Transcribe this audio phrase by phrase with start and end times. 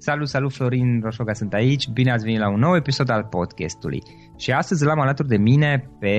[0.00, 4.02] Salut, salut, Florin Roșoga sunt aici, bine ați venit la un nou episod al podcastului.
[4.36, 6.16] Și astăzi l-am alături de mine pe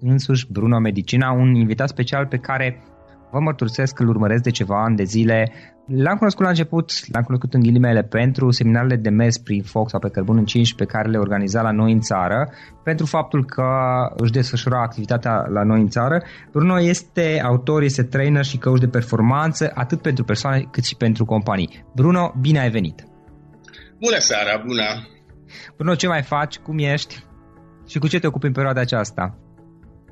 [0.00, 2.82] însuși Bruno Medicina, un invitat special pe care
[3.30, 5.52] vă mărturisesc că îl urmăresc de ceva ani de zile.
[5.92, 10.00] L-am cunoscut la început, l-am cunoscut în ghilimele pentru seminarele de mers prin foc sau
[10.00, 12.48] pe cărbun încinși pe care le organiza la noi în țară,
[12.84, 13.64] pentru faptul că
[14.16, 16.22] își desfășura activitatea la noi în țară.
[16.50, 21.24] Bruno este autor, este trainer și coach de performanță, atât pentru persoane cât și pentru
[21.24, 21.84] companii.
[21.94, 23.04] Bruno, bine ai venit!
[24.00, 24.84] Bună seara, bună!
[25.76, 26.58] Bruno, ce mai faci?
[26.58, 27.24] Cum ești?
[27.86, 29.38] Și cu ce te ocupi în perioada aceasta?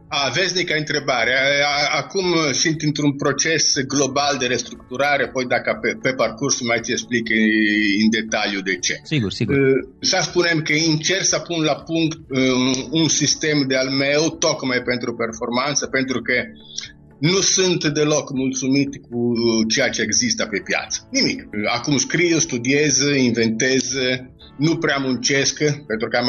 [0.08, 1.32] A, veznică întrebare.
[1.96, 7.28] Acum sunt într-un proces global de restructurare, apoi dacă pe, pe parcurs mai ți explic
[8.02, 9.00] în detaliu de ce.
[9.02, 9.56] Sigur, sigur.
[10.00, 14.82] Să spunem că încerc să pun la punct um, un sistem de al meu, tocmai
[14.82, 16.34] pentru performanță, pentru că
[17.19, 19.32] nu sunt deloc mulțumit cu
[19.69, 21.08] ceea ce există pe piață.
[21.10, 21.49] Nimic.
[21.75, 23.94] Acum scriu, studiez, inventez,
[24.58, 25.56] nu prea muncesc,
[25.87, 26.28] pentru că am,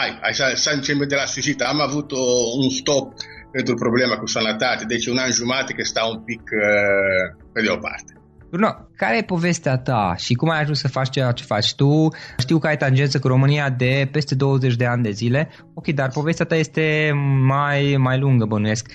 [0.00, 1.60] hai, așa, să începem de la sfârșit.
[1.60, 2.24] Am avut o,
[2.62, 3.12] un stop
[3.52, 7.68] pentru problema cu sănătate, deci un an jumate că stau un pic uh, pe de
[7.68, 8.12] o parte.
[8.50, 12.08] Bruno, care e povestea ta și cum ai ajuns să faci ceea ce faci tu?
[12.38, 15.50] Știu că ai tangență cu România de peste 20 de ani de zile.
[15.74, 17.12] Ok, dar povestea ta este
[17.46, 18.90] mai, mai lungă, bănuiesc.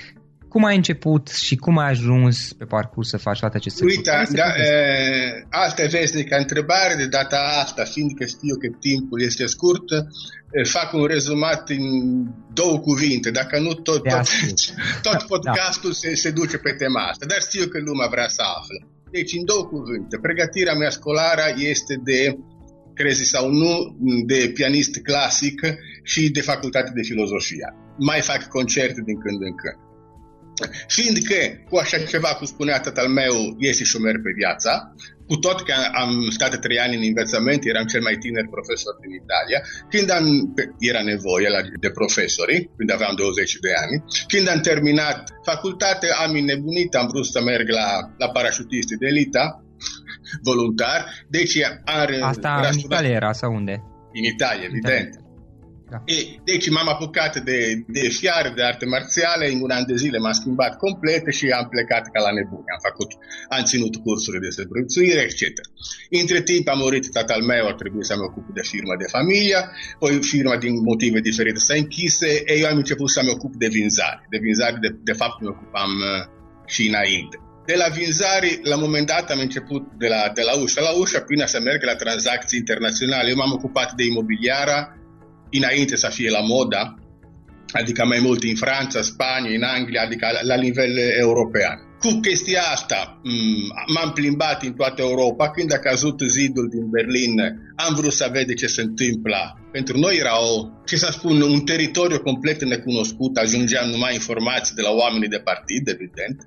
[0.53, 4.09] Cum ai început și cum ai ajuns pe parcurs să faci toate aceste lucruri?
[4.09, 9.87] Uite, da, e, altă vesnică întrebare de data asta, fiindcă știu că timpul este scurt,
[10.63, 11.85] fac un rezumat în
[12.53, 14.27] două cuvinte, dacă nu tot, tot,
[15.07, 15.25] tot da.
[15.27, 15.95] podcastul da.
[16.01, 18.79] se, se duce pe tema asta, dar știu că lumea vrea să afle.
[19.11, 22.37] Deci, în două cuvinte, pregătirea mea școlară este de,
[22.93, 23.73] crezi sau nu,
[24.25, 25.61] de pianist clasic
[26.03, 27.69] și de facultate de filozofia.
[27.97, 29.92] Mai fac concerte din când în când.
[30.87, 31.39] Fiindcă
[31.69, 34.93] cu așa ceva, cum spunea tatăl meu, este șomer pe viața,
[35.27, 39.13] cu tot că am stat trei ani în învățământ, eram cel mai tiner profesor din
[39.23, 39.59] Italia,
[39.93, 40.25] când am,
[40.79, 43.95] era nevoie la, de profesori, când aveam 20 de ani,
[44.27, 45.19] când am terminat
[45.51, 49.45] facultate, am înnebunit, am vrut să merg la, la parașutisti de elita,
[50.41, 51.55] voluntar, deci
[51.85, 52.19] are...
[52.21, 53.75] Asta în Italia era sau unde?
[54.13, 55.07] În Italia, evident.
[55.07, 55.22] Italia.
[55.93, 55.99] Da.
[56.15, 56.17] E,
[56.51, 57.57] deci m-am apucat de,
[57.97, 61.65] de fiare, de arte marțiale, în un an de zile m-am schimbat complet și am
[61.73, 62.63] plecat ca la nebun.
[62.75, 63.09] Am făcut,
[63.55, 65.41] am ținut cursuri de supraviețuire, etc.
[66.21, 69.59] Între timp a murit tatăl meu, a trebuit să mă ocup de firma de familie,
[69.99, 73.67] poi firma din motive diferite s-a închise e eu am început să mă ocup de
[73.77, 74.21] vinzare.
[74.33, 76.21] De vinzare, de, de fapt, mă ocupam uh,
[76.73, 77.37] și înainte.
[77.65, 80.93] De la vinzare, la un moment dat am început de la, de la ușa la
[81.01, 83.29] ușa până să merg la tranzacții internaționale.
[83.29, 84.77] Eu m-am ocupat de imobiliara,
[85.57, 86.95] înainte să fie la moda,
[87.71, 91.77] adică mai mult în Franța, Spania, în Anglia, adică la nivel european.
[91.99, 93.21] Cu chestia asta
[93.93, 95.49] m-am plimbat în toată Europa.
[95.49, 97.33] Când a căzut zidul din Berlin,
[97.75, 99.59] am vrut să vede ce se întâmplă.
[99.71, 103.37] Pentru noi era o, ce să spun, un teritoriu complet necunoscut.
[103.37, 106.37] Ajungeam numai informații de la oamenii de partid, evident.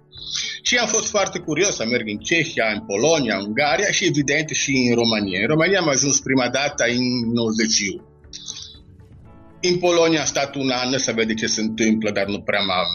[0.63, 4.49] Și am fost foarte curios să merg în Cehia, în Polonia, în Ungaria și evident
[4.49, 5.41] și în România.
[5.41, 8.15] În România am ajuns prima dată în 91.
[9.69, 12.87] În Polonia a stat un an să vede ce se întâmplă, dar nu prea m-am,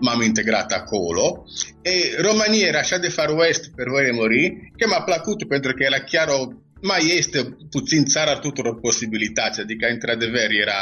[0.00, 1.44] m-am integrat acolo.
[1.82, 5.82] E, România era așa de far west per voi mori, că m-a plăcut pentru că
[5.84, 6.48] era chiar o,
[6.82, 10.80] mai este puțin țara tuturor posibilități, adică într-adevăr era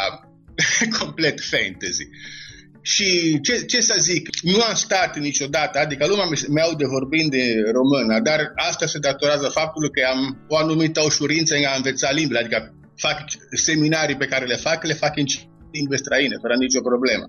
[0.99, 2.07] complet fantasy.
[2.83, 7.45] Și ce, ce să zic, nu am stat niciodată, adică lumea mi aude vorbind de
[7.73, 12.39] română, dar asta se datorează faptului că am o anumită ușurință în a învăța limbile,
[12.39, 12.75] adică
[13.05, 13.19] fac
[13.67, 15.27] seminarii pe care le fac, le fac în
[15.73, 17.27] limbi străine, fără nicio problemă.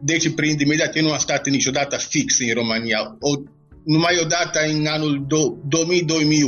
[0.00, 3.00] Deci, prin imediat, eu nu am stat niciodată fix în România.
[3.20, 3.30] O,
[3.84, 5.26] numai odată în anul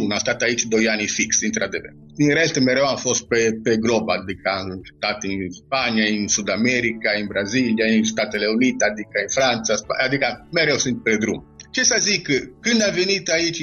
[0.09, 1.93] 2000-2001 am stat aici doi ani fix, într-adevăr.
[2.15, 6.49] Din rest, mereu am fost pe, pe glob, adică am stat în Spania, în Sud
[6.51, 9.75] America, în Brazilia, în Statele Unite, adică în Franța,
[10.05, 11.41] adică mereu sunt pe drum.
[11.71, 12.25] Ce să zic,
[12.61, 13.63] când a venit aici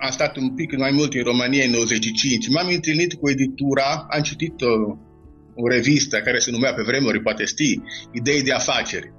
[0.00, 4.22] am stat un pic mai mult în România în 95, m-am întâlnit cu editura, am
[4.22, 4.72] citit o,
[5.54, 7.82] o revistă care se numea pe vremuri, poate știi,
[8.12, 9.12] Idei de afaceri.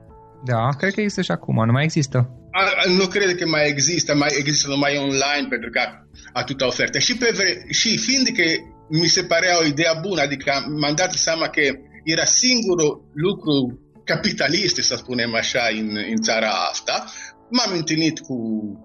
[0.45, 2.17] Da, cred că există și acum, nu mai există.
[2.51, 5.81] A, nu cred că mai există, mai există numai online pentru că
[6.33, 6.99] atâta ofertă.
[6.99, 8.43] Și, pe vre- și fiind că
[8.89, 10.51] mi se părea o idee bună, adică
[10.81, 11.61] m-am dat seama că
[12.03, 17.05] era singurul lucru capitalist, să spunem așa, în, în țara asta,
[17.51, 18.35] m-am întâlnit cu,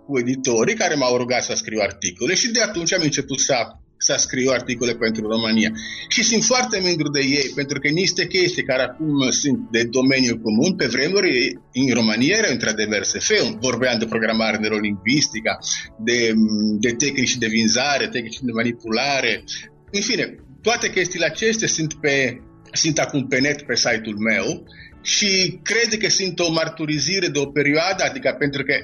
[0.06, 3.54] cu editorii care m-au rugat să scriu articole și de atunci am început să,
[3.96, 5.70] să scriu articole pentru România.
[6.08, 10.38] Și sunt foarte mândru de ei, pentru că niște chestii care acum sunt de domeniu
[10.38, 13.30] comun, pe vremuri în România erau într-adevăr SF,
[13.60, 15.58] vorbeam de programare neurolingvistică,
[15.98, 16.32] de,
[16.80, 19.44] de tehnici de vinzare, tehnici de manipulare,
[19.92, 22.40] în fine, toate chestiile acestea sunt, pe,
[22.72, 24.64] sunt acum pe net pe site-ul meu
[25.06, 28.74] și cred că sunt o marturizire de o perioadă, adică pentru că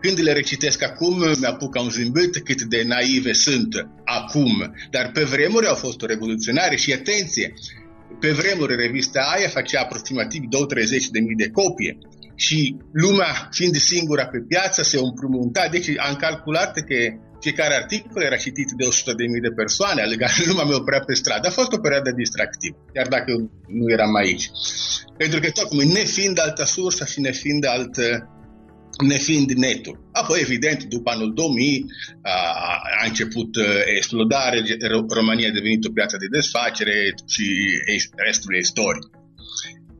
[0.00, 4.74] când le recitesc acum, mi-apuc un zâmbet cât de naive sunt acum.
[4.90, 7.54] Dar pe vremuri au fost o revoluționare și atenție,
[8.20, 10.46] pe vremuri revista aia facea aproximativ 2-30
[11.10, 11.98] de mii de copii
[12.34, 16.96] și lumea fiind singura pe piață se împrumuta, deci am calculat că
[17.40, 21.46] fiecare articol era citit de 100.000 de persoane, adică lumea mea oprea pe stradă.
[21.46, 23.32] A fost o perioadă distractivă, chiar dacă
[23.66, 24.50] nu eram aici.
[25.16, 28.28] Pentru că tocmai nefiind altă sursă și nefiind altă
[29.06, 30.08] nefiind netul.
[30.12, 31.84] Apoi, evident, după anul 2000
[32.22, 32.36] a,
[33.00, 33.56] a început
[33.96, 34.62] explodare,
[35.08, 37.46] România a devenit o piață de desfacere și
[38.16, 39.10] restul e istorie.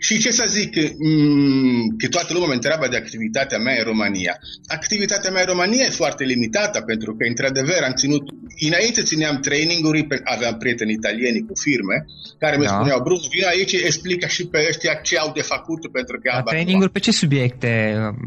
[0.07, 4.35] Și ce să zic, mm, că toată lumea mă întreabă de activitatea mea în România.
[4.66, 8.23] Activitatea mea în România e foarte limitată, pentru că, într-adevăr, am ținut,
[8.69, 11.97] înainte țineam traininguri, aveam prieteni italieni cu firme,
[12.38, 12.62] care da.
[12.62, 16.30] mi spuneau, Bruno, vin aici, explică și pe ăștia ce au de făcut, pentru că...
[16.35, 17.71] Da, traininguri pe ce subiecte?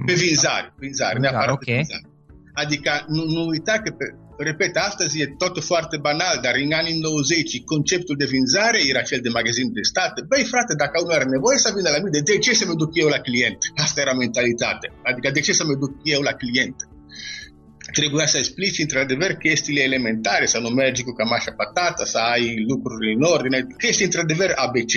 [0.06, 1.66] Pe vinzare, vinzare, neapărat okay.
[1.66, 2.06] pe vinzare.
[2.54, 4.06] Adică nu, nu uita că pe,
[4.38, 9.20] repet, astăzi e tot foarte banal, dar în anii 90 conceptul de vânzare era cel
[9.22, 10.14] de magazin de stat.
[10.32, 12.92] Băi, frate, dacă unul are nevoie să vină la mine, de ce să mă duc
[13.04, 13.58] eu la client?
[13.86, 14.88] Asta era mentalitate.
[15.10, 16.76] Adică de ce să mă duc eu la client?
[17.92, 23.14] Trebuia să explici într-adevăr chestiile elementare, să nu mergi cu cămașa patată, să ai lucruri
[23.14, 24.94] în ordine, chestii într-adevăr abc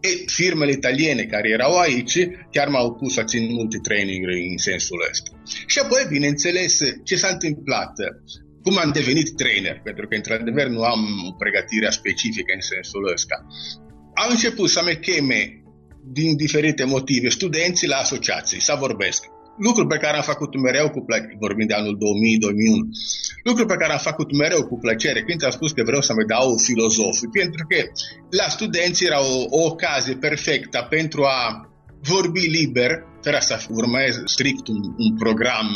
[0.00, 2.18] E, firmele italiene care erau aici
[2.50, 5.30] chiar m-au pus să țin multe training în sensul ăsta.
[5.66, 7.92] Și apoi, bineînțeles, ce s-a întâmplat?
[8.62, 11.02] Cum am devenit trainer, pentru că într-adevăr nu am
[11.38, 13.36] pregătirea specifică în sensul ăsta.
[14.14, 15.62] Am început să mă cheme
[16.18, 17.28] din diferite motive.
[17.28, 19.24] Studenții la asociații, să vorbesc.
[19.58, 22.00] Lucruri pe care am făcut mereu cu plăcere, vorbim de anul 2000-2001,
[23.42, 25.22] lucruri pe care am făcut mereu cu plăcere.
[25.22, 27.78] Când am spus că vreau să mă dau filozofi, pentru că
[28.30, 31.40] la studenți era o, o ocazie perfectă pentru a
[32.02, 32.90] vorbi liber,
[33.22, 35.68] fără să urmez strict un, un program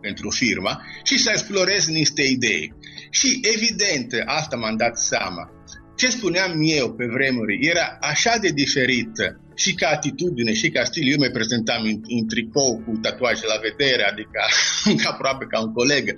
[0.00, 2.74] pentru firma și să explorez niște idei.
[3.10, 5.50] Și evident, asta m-am dat seama.
[5.96, 9.12] Ce spuneam eu pe vremuri era așa de diferit
[9.54, 11.10] și ca atitudine și ca stil.
[11.10, 14.40] Eu mă prezentam în, în tricou cu tatuaje la vedere, adică
[15.12, 16.14] aproape ca un coleg.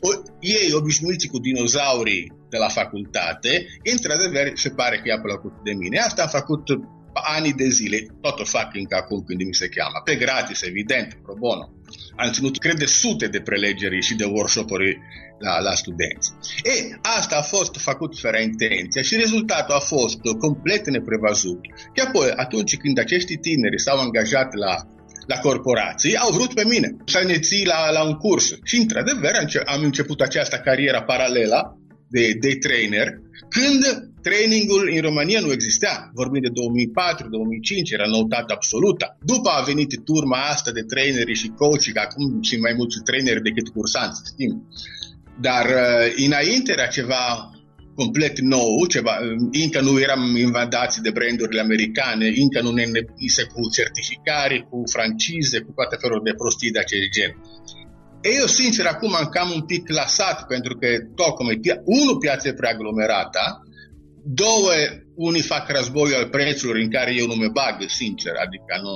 [0.00, 0.08] O,
[0.40, 5.98] ei, obișnuiți cu dinozaurii de la facultate, într-adevăr se pare că i-a plăcut de mine.
[5.98, 6.62] Asta am făcut
[7.12, 11.18] ani de zile, tot o fac încă acum când mi se cheamă, pe gratis, evident,
[11.22, 11.77] pro bono.
[12.16, 14.98] Am ținut, cred, de sute de prelegeri și de workshop-uri
[15.38, 16.32] la, la studenți.
[16.62, 21.60] E, asta a fost făcut fără intenție și rezultatul a fost complet neprevăzut.
[21.94, 24.74] Și apoi, atunci când acești tineri s-au angajat la
[25.32, 28.46] la corporații, au vrut pe mine să ne ții la, la un curs.
[28.64, 29.32] Și, într-adevăr,
[29.64, 31.78] am început această carieră paralelă
[32.08, 33.08] de, de trainer,
[33.48, 33.82] când
[34.28, 35.92] trainingul în România nu exista.
[36.20, 39.04] Vorbim de 2004-2005, era noutate absolută.
[39.32, 43.46] După a venit turma asta de traineri și coach, că acum sunt mai mulți traineri
[43.48, 44.52] decât cursanți, știm.
[45.46, 47.22] Dar uh, înainte era ceva
[48.00, 49.28] complet nou, ceva, uh,
[49.62, 55.58] încă nu eram invadați de brandurile americane, încă nu ne nepise cu certificare, cu francize,
[55.66, 57.32] cu toate felul de prostii de acest gen.
[58.38, 60.88] Eu, sincer, acum am cam un pic clasat, pentru că,
[61.20, 61.60] tocmai,
[61.98, 63.42] unul, piața e prea aglomerată,
[64.34, 64.72] două,
[65.14, 68.94] unii fac războiul al prețurilor în care eu nu mă bag, sincer, adică nu,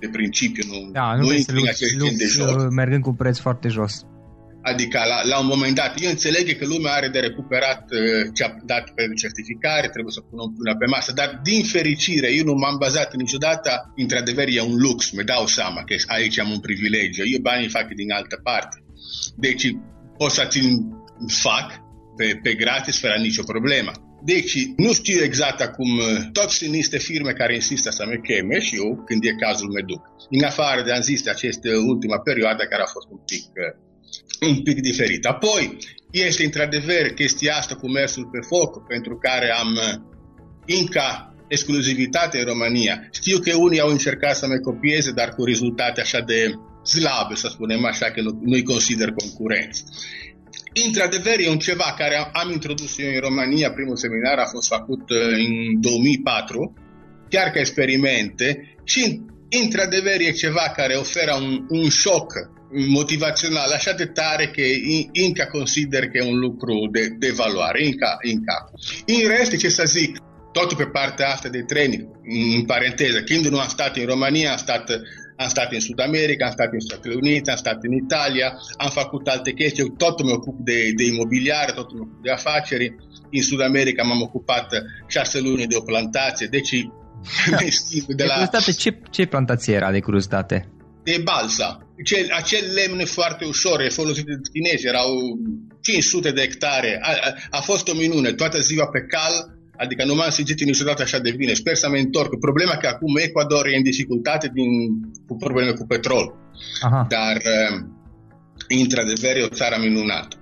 [0.00, 2.70] de principiu nu, da, nu, nu intru în acest gen de joc.
[2.70, 3.94] Mergând cu preț foarte jos.
[4.62, 8.44] Adică la, la un moment dat, eu înțeleg că lumea are de recuperat uh, ce
[8.44, 12.54] a dat pe certificare, trebuie să pună pună pe masă, dar din fericire, eu nu
[12.54, 17.22] m-am bazat niciodată, într-adevăr e un lux, mi dau seama că aici am un privilegiu,
[17.32, 18.76] eu banii fac din altă parte.
[19.36, 19.64] Deci
[20.18, 20.66] pot să țin
[21.26, 21.83] fac
[22.16, 23.92] pe, pe gratis fără nicio problemă.
[24.24, 28.60] Deci, nu știu exact acum, uh, toți sunt niște firme care insistă să mă cheme
[28.60, 30.02] și eu, când e cazul, mă duc.
[30.30, 33.82] În afară de, am zis, de această ultima perioadă care a fost un pic uh,
[34.48, 35.24] un pic diferit.
[35.26, 35.76] Apoi,
[36.10, 39.78] este într-adevăr chestia asta cu mersul pe foc, pentru care am
[40.66, 43.08] încă uh, exclusivitate în România.
[43.12, 46.52] Știu că unii au încercat să mă copieze, dar cu rezultate așa de
[46.84, 49.84] slabe, să spunem așa, că nu, nu-i consider concurenți.
[50.86, 54.68] Într-adevăr, e un ceva care am, am introdus eu în România, primul seminar a fost
[54.68, 56.74] făcut uh, în 2004,
[57.28, 59.20] chiar ca experimente, și
[59.62, 62.32] într-adevăr e ceva care oferă un, un șoc
[62.74, 63.70] motivațional.
[63.70, 64.62] Așa de tare că
[65.26, 68.70] încă consider că e un lucru de, de valoare, încă, încă.
[69.06, 70.16] În rest, ce să zic,
[70.52, 72.04] totul pe partea asta de training,
[72.56, 74.90] în paranteză, când nu am stat în România, am stat,
[75.36, 78.90] am stat în Sud America, am stat în Statele Unite, am stat în Italia, am
[78.90, 82.94] făcut alte chestii, eu tot mă ocup de, de imobiliare, tot mă ocup de afaceri.
[83.30, 84.68] În Sud America m-am ocupat
[85.06, 86.70] șase luni de o plantație, deci
[87.50, 87.56] da.
[88.16, 88.48] de la...
[88.66, 90.68] De ce, ce plantație era de curiozitate?
[91.04, 91.78] de balsa.
[92.00, 95.08] Acel, acel lemn foarte ușor, e folosit de chinezi, erau
[95.82, 96.98] 500 de hectare.
[97.02, 101.02] A, a, a fost o minune, toată ziua pe cal, adică nu m-am simțit niciodată
[101.02, 101.52] așa de bine.
[101.52, 102.38] Sper să mă întorc.
[102.38, 104.70] Problema că acum Ecuador e în dificultate din,
[105.26, 106.34] cu probleme cu petrol.
[106.80, 107.06] Aha.
[107.08, 107.84] Dar, uh,
[108.80, 110.36] într-adevăr, e o țară minunată.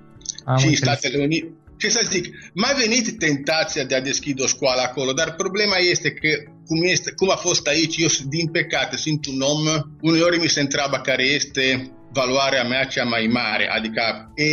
[0.44, 0.98] Am și înțeles.
[0.98, 2.24] Statele Unite, ce să zic,
[2.54, 6.28] m-a venit tentația de a deschide o școală acolo, dar problema este că
[6.66, 9.60] cum, este, cum a fost aici, eu din păcate sunt un om,
[10.00, 14.46] uneori mi se întreabă care este valoarea mea cea mai mare, adică e,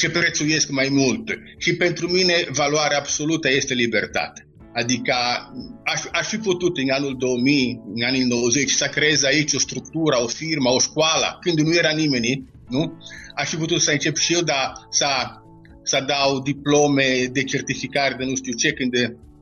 [0.00, 1.38] ce prețuiesc mai mult.
[1.58, 4.44] Și pentru mine valoarea absolută este libertate.
[4.74, 5.14] Adică
[5.84, 10.22] aș, aș fi putut în anul 2000, în anii 90, să creez aici o structură,
[10.22, 12.98] o firmă, o școală, când nu era nimeni, nu?
[13.34, 15.06] Aș fi putut să încep și eu, dar să
[15.82, 18.92] să dau diplome de certificare de nu știu ce când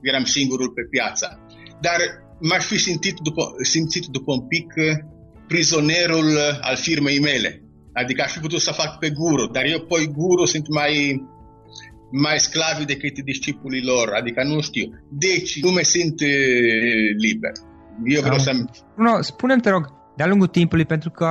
[0.01, 1.27] eram singurul pe piață.
[1.81, 1.99] Dar
[2.41, 4.73] m-aș fi simțit după, simțit după un pic
[5.49, 7.63] prizonerul al firmei mele.
[8.03, 11.23] Adică aș fi putut să fac pe guru, dar eu pe guru sunt mai
[12.11, 14.87] mai sclavi decât discipolii lor, adică nu știu.
[15.11, 16.21] Deci, nu mă simt
[17.17, 17.53] liber.
[18.05, 18.51] Eu vreau să...
[18.97, 19.85] No, spune-mi, te rog,
[20.17, 21.25] de-a lungul timpului, pentru că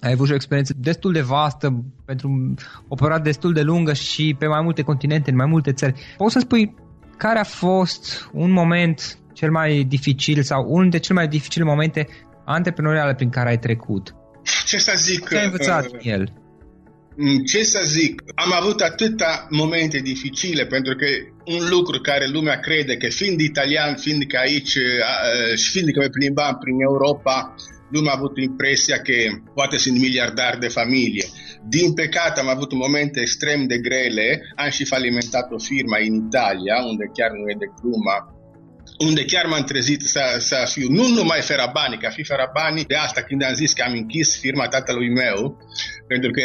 [0.00, 2.54] ai avut o experiență destul de vastă, pentru
[2.88, 6.00] o perioadă destul de lungă și pe mai multe continente, în mai multe țări.
[6.16, 6.74] Poți să spui
[7.16, 12.08] care a fost un moment cel mai dificil sau unul dintre cele mai dificile momente
[12.44, 14.14] antreprenoriale prin care ai trecut?
[14.70, 15.28] Ce să zic?
[15.28, 16.32] Ce ai învățat uh, el?
[17.16, 21.06] Mm, ce să zic, am avut atâta momente dificile pentru că
[21.44, 24.76] un lucru care lumea crede că fiind italian, fiind că aici
[25.54, 27.54] și fiind că mă plimbam prin Europa,
[27.90, 29.12] lumea a avut impresia că
[29.54, 31.24] poate sunt miliardari de familie.
[31.68, 36.76] Din păcate am avut momente extrem de grele, am și falimentat o firmă în Italia,
[36.90, 38.16] unde chiar nu e de glumă,
[38.98, 42.94] unde chiar m-am trezit să, să fiu nu numai ferabani, că a fi ferabani, de
[42.94, 45.56] asta când am zis că am închis firma tatălui meu,
[46.08, 46.42] pentru că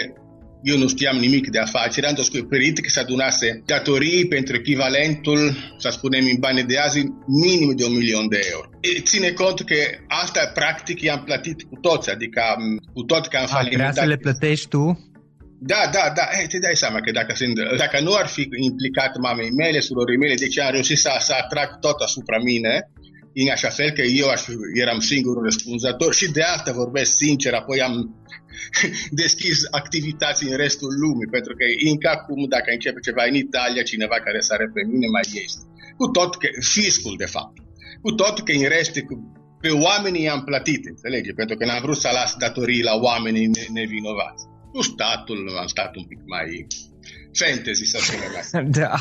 [0.64, 5.40] eu nu știam nimic de afaceri, am descoperit că se adunase datorii pentru echivalentul,
[5.78, 8.70] să spunem în bani de azi, minim de un milion de euro.
[8.80, 9.76] E, ține cont că
[10.08, 12.42] asta practic i-am plătit cu toți, adică
[12.94, 13.96] cu tot că am falimentat.
[13.96, 15.00] să le plătești tu?
[15.60, 19.18] Da, da, da, Ei, te dai seama că dacă, sunt, dacă nu ar fi implicat
[19.18, 22.92] mamei mele, surorii mele, deci am reușit să, să atrag tot asupra mine,
[23.34, 24.42] în așa fel că eu aș,
[24.74, 27.94] eram singurul răspunzător și de asta vorbesc sincer, apoi am
[29.22, 33.90] deschis activități în restul lumii, pentru că e ca cum dacă începe ceva în Italia,
[33.92, 35.62] cineva care sare pe mine mai este.
[35.98, 36.48] Cu tot că,
[36.78, 37.56] fiscul de fapt,
[38.02, 38.94] cu tot că în rest
[39.62, 41.32] pe oamenii i-am plătit, înțelege?
[41.32, 44.44] Pentru că n-am vrut să las datorii la oamenii nevinovați.
[44.78, 46.68] Cu statul am stat un pic mai
[47.40, 48.62] fantasy, să spunem asta.
[48.80, 48.94] da.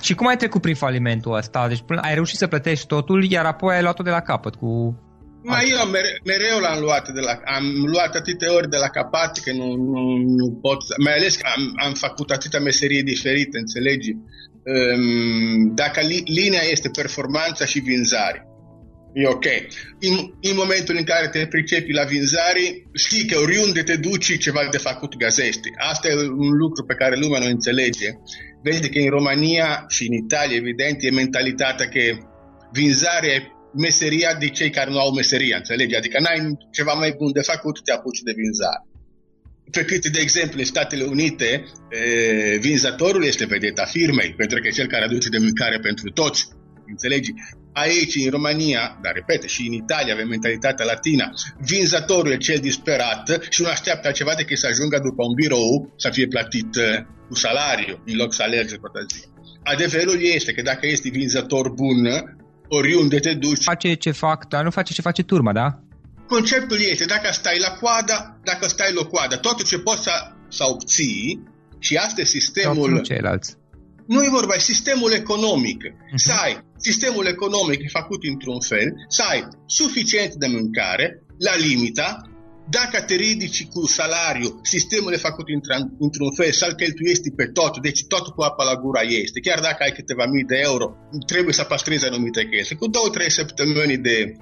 [0.00, 1.68] Și cum ai trecut prin falimentul ăsta?
[1.68, 4.98] Deci ai reușit să plătești totul, iar apoi ai luat-o de la capăt cu...
[5.42, 7.32] Mai eu mere, mereu l-am luat de la...
[7.44, 10.78] Am luat atâtea ori de la capăt că nu, nu, nu pot...
[11.04, 14.10] Mai ales că am, am făcut atâtea meserie diferite, înțelegi?
[14.10, 18.46] Um, dacă li, linia este performanța și vânzare,
[19.14, 19.46] e ok.
[20.08, 20.14] În,
[20.48, 24.78] în momentul în care te pricepi la vânzare, știi că oriunde te duci ceva de
[24.78, 25.68] făcut găsești.
[25.90, 26.14] Asta e
[26.46, 28.08] un lucru pe care lumea nu înțelege.
[28.62, 32.00] Vezi că în România și în Italia, evident, e mentalitatea că
[32.72, 33.42] vânzarea e
[33.74, 35.96] meseria de cei care nu au meseria, înțelegi?
[35.96, 38.82] Adică n-ai ceva mai bun de făcut, te apuci de vânzare.
[39.70, 44.70] Pe cât, de exemplu, în Statele Unite, e, vânzătorul este vedeta firmei, pentru că e
[44.70, 46.48] cel care aduce de mâncare pentru toți.
[46.86, 47.30] Înțelegi?
[47.74, 51.26] Aici, în România, dar repete, și în Italia avem mentalitatea latina,
[51.58, 56.10] vinzătorul e cel disperat și nu așteaptă altceva decât să ajungă după un birou să
[56.10, 56.84] fie plătit uh,
[57.28, 59.28] cu salariu, în loc să alerge toată ziua.
[59.62, 61.98] Adevărul este că dacă este vinzător bun,
[62.68, 63.62] oriunde te duci...
[63.62, 65.78] Face ce fac, dar nu face ce face turma, da?
[66.26, 70.12] Conceptul este, dacă stai la coadă, dacă stai la coadă, totul ce poți să,
[70.48, 71.42] să obții,
[71.78, 73.00] și asta e sistemul...
[73.00, 73.56] ceilalți.
[74.06, 75.80] Nu e vorba, e sistemul economic.
[75.84, 76.14] Uh-huh.
[76.14, 82.28] Să ai sistemul economic e făcut într-un fel, să ai suficient de mâncare, la limita,
[82.70, 85.46] dacă te ridici cu salariu, sistemul e făcut
[85.98, 89.40] într-un fel, să-l cheltuiești pe tot, deci tot cu apa la gura este.
[89.40, 92.76] Chiar dacă ai câteva mii de euro, trebuie să păstrezi anumite chestii.
[92.76, 94.32] Cu două, trei săptămâni de,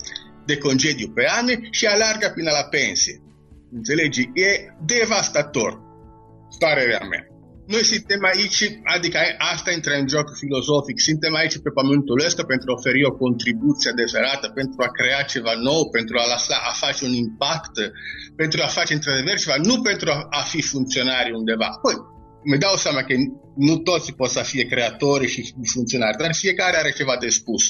[0.46, 3.22] de concediu pe an și alargă până la pensie.
[3.72, 4.20] Înțelegi?
[4.20, 4.50] E
[4.86, 5.80] devastator,
[6.58, 7.31] parerea mea.
[7.66, 8.60] Noi suntem aici,
[8.96, 9.18] adică
[9.52, 13.90] asta intră în joc filozofic, suntem aici pe pământul ăsta pentru a oferi o contribuție
[13.90, 17.74] adevărată, pentru a crea ceva nou, pentru a lăsa, a face un impact,
[18.36, 21.68] pentru a face într-adevăr ceva, nu pentru a, a fi funcționari undeva.
[21.82, 21.94] Păi,
[22.50, 23.14] mi dau seama că
[23.56, 27.62] nu toți pot să fie creatori și funcționari, dar fiecare are ceva de spus.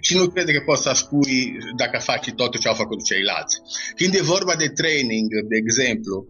[0.00, 3.56] Și nu crede că poți să spui dacă faci tot ce au făcut ceilalți.
[3.96, 6.26] Când e vorba de training, de exemplu,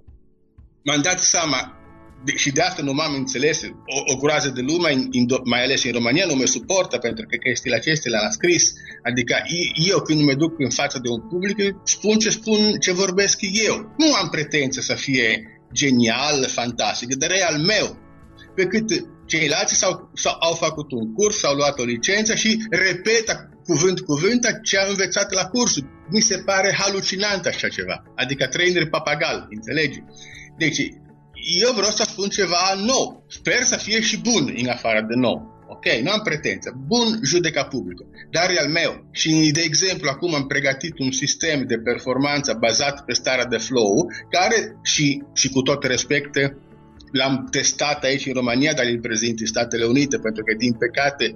[0.85, 1.80] m-am dat seama,
[2.25, 5.63] de, și de asta nu m-am înțeles, o, o groază de lume, in, in, mai
[5.63, 8.73] ales în România, nu mă suportă pentru că chestiile acestea le-am scris.
[9.03, 9.35] Adică
[9.89, 13.95] eu când mă duc în fața de un public, spun ce spun, ce vorbesc eu.
[13.99, 17.99] Nu am pretenție să fie genial, fantastic, dar e al meu.
[18.55, 18.89] Pe cât
[19.27, 24.47] ceilalți s-au, s-au, au făcut un curs, s-au luat o licență și repetă cuvânt cuvânt
[24.63, 25.85] ce am învățat la cursul.
[26.11, 28.03] Mi se pare halucinant așa ceva.
[28.17, 30.03] Adică trainer papagal, înțelegi?
[30.59, 30.81] Deci,
[31.63, 33.25] eu vreau să spun ceva nou.
[33.29, 35.59] Sper să fie și bun în afară de nou.
[35.69, 36.73] Ok, nu am pretenție.
[36.87, 38.05] Bun judeca publică.
[38.31, 39.09] Dar e al meu.
[39.11, 44.07] Și, de exemplu, acum am pregătit un sistem de performanță bazat pe starea de flow,
[44.31, 46.33] care și, și cu tot respect
[47.19, 51.27] l-am testat aici în România, dar îl prezint în Statele Unite, pentru că, din păcate,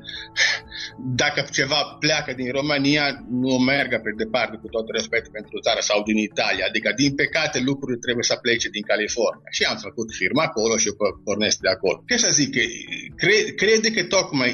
[1.22, 5.98] dacă ceva pleacă din România, nu mergă pe departe, cu tot respect pentru țara, sau
[6.08, 6.64] din Italia.
[6.68, 9.48] Adică, din păcate, lucrurile trebuie să plece din California.
[9.56, 10.90] Și am făcut firma acolo și
[11.24, 12.02] pornesc de acolo.
[12.08, 12.50] Ce să zic,
[13.20, 14.50] cre, crede că tocmai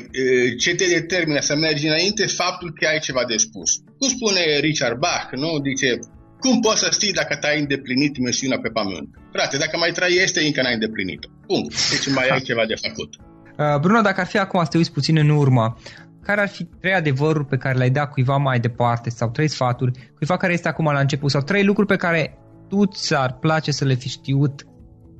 [0.58, 3.70] ce te determină să mergi înainte, faptul că ai ceva de spus.
[3.98, 5.58] Cum spune Richard Bach, nu?
[5.58, 5.98] Dice,
[6.40, 9.08] cum poți să știi dacă te-ai îndeplinit misiunea pe pământ?
[9.32, 11.28] Frate, dacă mai trăiește, încă n-ai îndeplinit-o.
[11.46, 11.90] Punct.
[11.90, 13.14] Deci mai ai ceva de făcut.
[13.58, 15.76] Uh, Bruno, dacă ar fi acum să te uiți puțin în urmă,
[16.22, 19.92] care ar fi trei adevăruri pe care le-ai dat cuiva mai departe sau trei sfaturi,
[20.16, 22.38] cuiva care este acum la început sau trei lucruri pe care
[22.68, 24.64] tu ți-ar place să le fi știut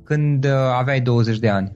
[0.05, 1.71] când uh, aveai 20 de ani?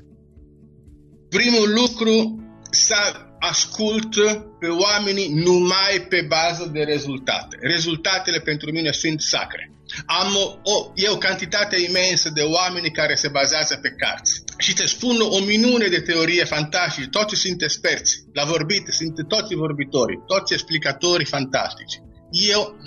[1.29, 2.95] Primul lucru, să
[3.39, 4.15] ascult
[4.59, 7.57] pe oamenii numai pe bază de rezultate.
[7.61, 9.74] Rezultatele pentru mine sunt sacre.
[10.05, 14.43] Am o, o, e o cantitate imensă de oameni care se bazează pe cărți.
[14.57, 17.07] Și te spun o minune de teorie fantastice.
[17.07, 22.01] Toți sunt experți la vorbit, sunt toți vorbitorii, toți explicatorii fantastici.
[22.31, 22.79] Eu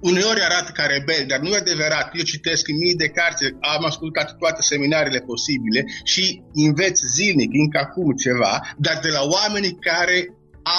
[0.00, 2.10] uneori arată ca rebel, dar nu e adevărat.
[2.14, 8.12] Eu citesc mii de carte, am ascultat toate seminariile posibile și înveț zilnic, încă acum
[8.16, 10.28] ceva, dar de la oamenii care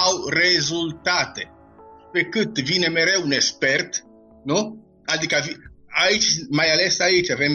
[0.04, 1.50] au rezultate.
[2.12, 4.04] Pe cât vine mereu un expert,
[4.44, 4.85] nu?
[5.06, 5.36] Adică
[6.04, 7.52] aici, mai ales aici, avem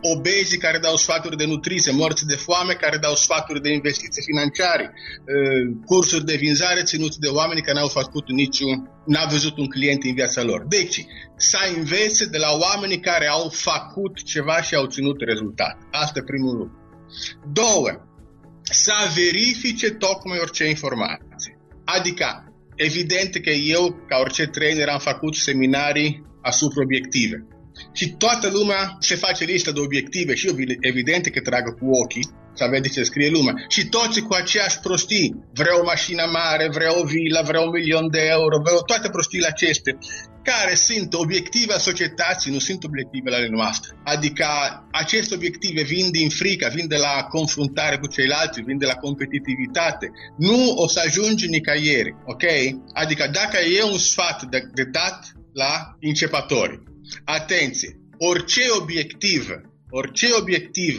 [0.00, 4.92] obezii care dau sfaturi de nutriție, morți de foame care dau sfaturi de investiții financiare,
[4.92, 10.04] uh, cursuri de vânzare ținuți de oameni care n-au făcut niciun, n-au văzut un client
[10.04, 10.64] în viața lor.
[10.68, 15.76] Deci, să învețe de la oamenii care au făcut ceva și au ținut rezultat.
[15.90, 16.76] Asta e primul lucru.
[17.52, 17.90] Două,
[18.62, 21.58] să verifice tocmai orice informație.
[21.84, 27.46] Adică, evident că eu, ca orice trainer, am făcut seminarii asupra obiective.
[27.92, 30.48] Și toată lumea se face listă de obiective și
[30.80, 33.54] evident că tragă cu ochii să vede ce scrie lumea.
[33.68, 35.34] Și toți cu aceeași prostii.
[35.54, 39.46] Vreau o mașină mare, vreau o vilă, vreau un milion de euro, vreau toate prostiile
[39.46, 39.98] acestea,
[40.42, 43.90] care sunt obiective a societății, nu sunt obiective ale noastre.
[44.04, 44.46] Adică
[44.90, 50.10] aceste obiective vin din frică, vin de la confruntare cu ceilalți, vin de la competitivitate.
[50.38, 52.44] Nu o să ajungi nicăieri, ok?
[52.92, 56.82] Adică dacă e un sfat de, de dat la începători,
[57.24, 59.48] atenție, orice obiectiv,
[59.90, 60.98] orice obiectiv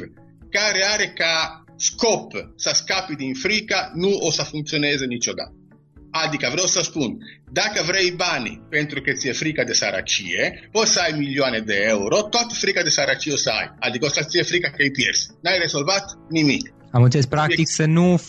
[0.50, 5.54] care are ca scop să scapi din frica, nu o să funcționeze niciodată.
[6.22, 7.18] Adică vreau să spun,
[7.52, 12.22] dacă vrei bani pentru că ți-e frica de săracie, poți să ai milioane de euro,
[12.22, 13.68] tot frica de săracie o să ai.
[13.80, 15.28] Adică o să ți-e frica că îi pierzi.
[15.42, 16.74] N-ai rezolvat nimic.
[16.92, 18.22] Am înțeles, practic, să nu,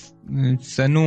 [0.61, 1.07] să nu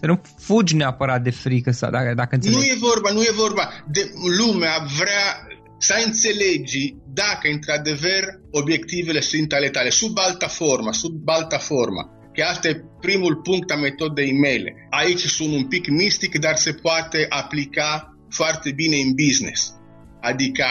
[0.00, 2.58] să nu fugi neapărat de frică sau dacă, dacă înțelegi.
[2.58, 3.84] Nu e vorba, nu e vorba.
[3.92, 5.46] De, lumea vrea
[5.78, 12.02] să înțelegi dacă într-adevăr obiectivele sunt ale tale, sub alta formă, sub alta formă.
[12.34, 14.86] Că asta e primul punct a metodei mele.
[14.90, 19.72] Aici sunt un pic mistic, dar se poate aplica foarte bine în business.
[20.20, 20.64] Adică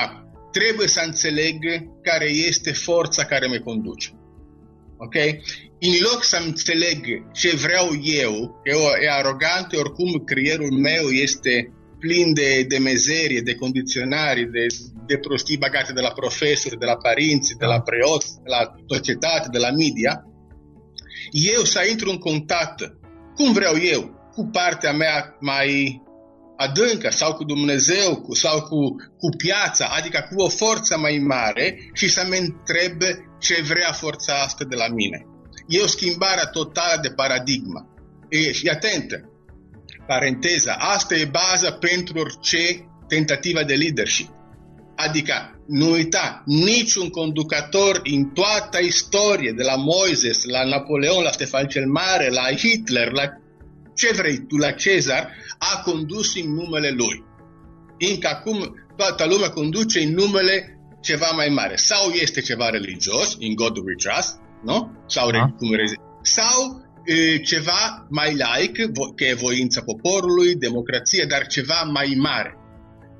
[0.51, 1.57] trebuie să înțeleg
[2.01, 4.09] care este forța care me conduce.
[4.97, 5.15] Ok?
[5.87, 6.99] în loc să înțeleg
[7.33, 7.87] ce vreau
[8.23, 14.65] eu, eu e arogant, oricum creierul meu este plin de, de mezerie, de condiționari, de,
[15.05, 19.47] de prostii bagate de la profesori, de la părinți, de la preoți, de la societate,
[19.51, 20.25] de la media,
[21.31, 22.93] eu să intru în contact,
[23.35, 26.01] cum vreau eu, cu partea mea mai
[26.57, 31.89] adâncă sau cu Dumnezeu cu, sau cu, cu piața, adică cu o forță mai mare
[31.93, 33.01] și să mă întreb
[33.39, 35.25] ce vrea forța asta de la mine.
[35.67, 37.87] E o schimbare totală de paradigma.
[38.29, 39.29] E, și atentă,
[40.07, 44.29] paranteza, asta e baza pentru orice tentativă de leadership.
[45.07, 51.67] Adică, nu uita, niciun conducător în toată istorie, de la Moises, la Napoleon, la Stefan
[51.67, 53.23] cel Mare, la Hitler, la
[53.95, 57.23] ce vrei tu, la Cezar, a condus în numele lui.
[58.11, 61.75] Încă acum toată lumea conduce în numele ceva mai mare.
[61.75, 64.91] Sau este ceva religios, in God we trust, nu?
[65.07, 65.53] Sau, da.
[65.57, 65.69] cum
[66.21, 68.75] sau e, ceva mai laic,
[69.15, 72.60] că e voința poporului, democrație, dar ceva mai mare.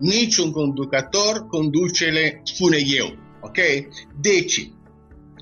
[0.01, 3.17] Niciun conducător conducele, spune eu.
[3.41, 3.57] Ok?
[4.21, 4.71] Deci,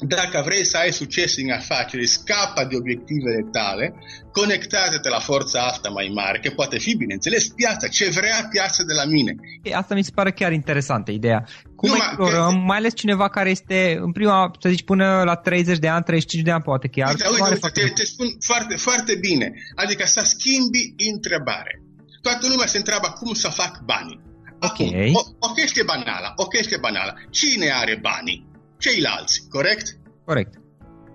[0.08, 3.94] dacă vrei să ai succes în afaceri, scapa de obiectivele tale,
[4.32, 8.94] conectează-te la forța asta mai mare, că poate fi, bineînțeles, piața, ce vrea piața de
[8.94, 9.36] la mine.
[9.74, 11.48] Asta mi se pare chiar interesantă, ideea.
[11.76, 12.58] Cum Numai, explorăm, că...
[12.58, 16.44] mai ales cineva care este în prima, să zici, până la 30 de ani, 35
[16.44, 17.10] de ani, poate chiar.
[17.10, 19.54] Uite, uite, uite te, te spun foarte, foarte bine.
[19.76, 21.82] Adică să schimbi întrebare.
[22.22, 24.28] Toată lumea se întreabă cum să fac banii.
[24.60, 25.12] Acum, okay.
[25.14, 27.14] o, o chestie banală, o chestie banală.
[27.30, 28.50] Cine are banii?
[28.80, 29.88] ceilalți, corect?
[30.26, 30.54] Corect.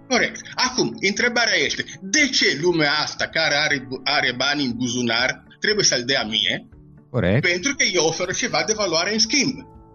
[0.09, 0.41] Corect.
[0.55, 6.03] Acum, întrebarea este, de ce lumea asta care are, are bani în buzunar trebuie să-l
[6.05, 6.69] dea mie?
[7.11, 7.47] Corect.
[7.49, 9.55] Pentru că eu oferă ceva de valoare în schimb.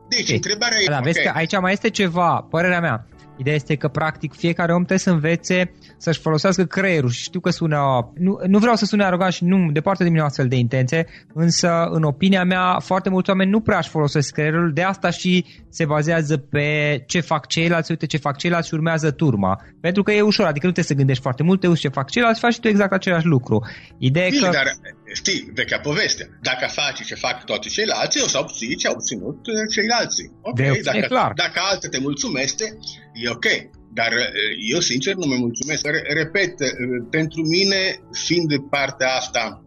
[0.09, 0.35] Deci, okay.
[0.35, 1.01] întrebarea da, e...
[1.03, 1.31] Vezi okay.
[1.31, 3.07] că aici mai este ceva, părerea mea.
[3.39, 7.10] Ideea este că, practic, fiecare om trebuie să învețe să-și folosească creierul.
[7.10, 8.12] Și știu că sună...
[8.15, 11.08] Nu, nu vreau să sune arogant și nu, departe de mine o astfel de intenție,
[11.34, 15.45] însă, în opinia mea, foarte mulți oameni nu prea își folosesc creierul, de asta și
[15.69, 19.62] se bazează pe ce fac ceilalți, uite ce fac ceilalți și urmează turma.
[19.82, 22.10] Pentru că e ușor, adică nu trebuie să gândești foarte mult, te uiți ce fac
[22.10, 23.67] ceilalți, faci și tu exact același lucru.
[23.97, 24.52] Ideea Bine, că...
[24.52, 24.65] dar
[25.13, 26.39] știi, vechea poveste.
[26.41, 30.21] Dacă faci ce fac toți ceilalți, o să obții ce au obținut uh, ceilalți.
[30.41, 31.31] Ok, de, dacă, e clar.
[31.35, 32.77] dacă altul te mulțumește,
[33.13, 33.45] e ok.
[33.93, 34.27] Dar uh,
[34.73, 35.85] eu, sincer, nu mă mulțumesc.
[36.13, 36.69] Repet, uh,
[37.09, 39.63] pentru mine, fiind de partea asta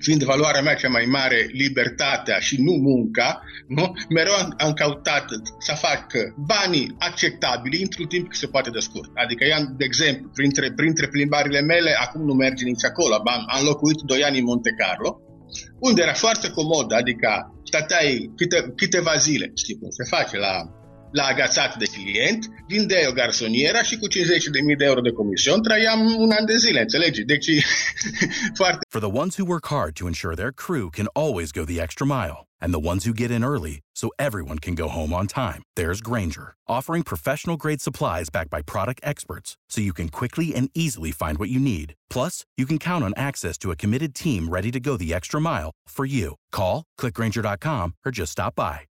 [0.00, 3.92] fiind valoarea mea cea mai mare libertatea și nu munca, nu?
[4.08, 5.24] mereu am, am căutat
[5.58, 9.10] să fac banii acceptabili într-un timp cât se poate de scurt.
[9.14, 13.64] Adică eu, de exemplu, printre, printre plimbările mele, acum nu merge nici acolo, am, am
[13.64, 15.20] locuit doi ani în Monte Carlo,
[15.78, 17.28] unde era foarte comod, adică
[17.64, 20.79] stăteai câte, câteva zile, știi cum se face la
[21.12, 22.50] la agațat de client,
[23.08, 27.22] o garsoniera și cu 50.000 de euro de comision trăiam un an de zile, înțelegi?
[27.22, 27.46] Deci,
[28.58, 28.78] foarte...
[28.88, 32.06] For the ones who work hard to ensure their crew can always go the extra
[32.06, 35.62] mile, and the ones who get in early so everyone can go home on time,
[35.78, 40.70] there's Granger, offering professional grade supplies backed by product experts so you can quickly and
[40.74, 41.94] easily find what you need.
[42.14, 45.40] Plus, you can count on access to a committed team ready to go the extra
[45.40, 46.36] mile for you.
[46.52, 48.89] Call, clickgranger.com, or just stop by.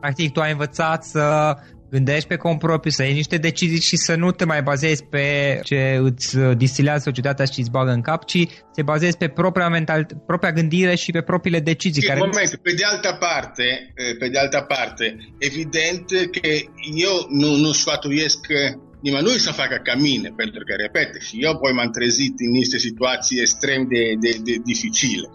[0.00, 1.54] Practic, tu ai învățat să
[1.90, 5.26] gândești pe cont propriu, să iei niște decizii și să nu te mai bazezi pe
[5.62, 10.06] ce îți distilează societatea și îți bagă în cap, ci te bazezi pe propria, mental,
[10.26, 12.02] propria gândire și pe propriile decizii.
[12.02, 12.18] Care...
[12.18, 16.48] Moment, pe de altă parte, pe de altă parte, evident că
[17.08, 18.40] eu nu, nu sfătuiesc
[19.02, 22.78] nimănui să facă ca mine, pentru că, repete, și eu apoi m-am trezit în niște
[22.78, 25.28] situații extrem de, de, de dificile.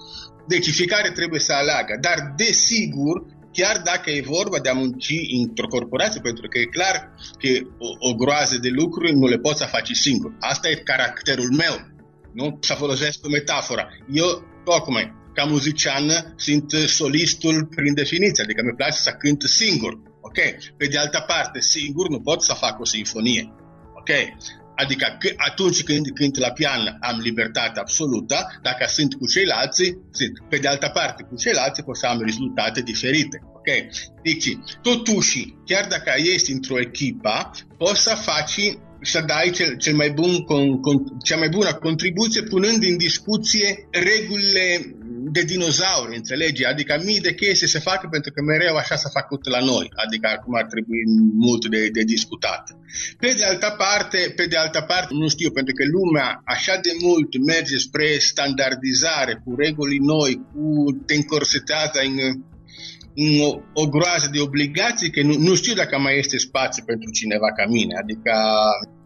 [0.47, 3.15] Deci fiecare trebuie să aleagă, dar desigur
[3.57, 6.95] chiar dacă e vorba de a munci într-o corporație, pentru că e clar
[7.41, 10.31] că o, o groază de lucruri nu le poți să faci singur.
[10.39, 11.75] Asta e caracterul meu,
[12.33, 12.57] nu?
[12.61, 13.83] Să folosesc o metaforă.
[14.21, 14.27] Eu,
[14.63, 19.93] tocmai, ca muzician, sunt solistul prin definiție, adică mi place să cânt singur.
[20.21, 20.37] Ok?
[20.77, 23.53] Pe de altă parte, singur nu pot să fac o sinfonie.
[23.99, 24.09] Ok?
[24.75, 30.33] Adică atunci când cânt la pian am libertate absolută, dacă sunt cu ceilalți, sunt.
[30.49, 33.39] Pe de altă parte, cu ceilalți pot să am rezultate diferite.
[33.43, 33.67] Ok?
[34.23, 38.59] Deci, totuși, chiar dacă ești într-o echipă, poți să faci
[39.05, 43.87] să dai cel, cel mai bun, con, con, cea mai bună contribuție punând în discuție
[43.91, 44.95] regulile
[45.31, 46.65] de dinozauri, înțelegi?
[46.65, 49.87] Adică mii de chestii se facă pentru că mereu așa s-a făcut la noi.
[50.05, 51.01] Adică acum ar trebui
[51.45, 52.63] mult de, de discutat.
[53.19, 56.93] Pe de altă parte, pe de altă parte, nu știu, pentru că lumea așa de
[57.05, 60.65] mult merge spre standardizare, cu reguli noi, cu
[61.05, 62.15] te încorsetează în,
[63.23, 63.49] în o,
[63.81, 67.65] o groază de obligații, că nu, nu știu dacă mai este spațiu pentru cineva ca
[67.75, 67.93] mine.
[68.03, 68.33] Adică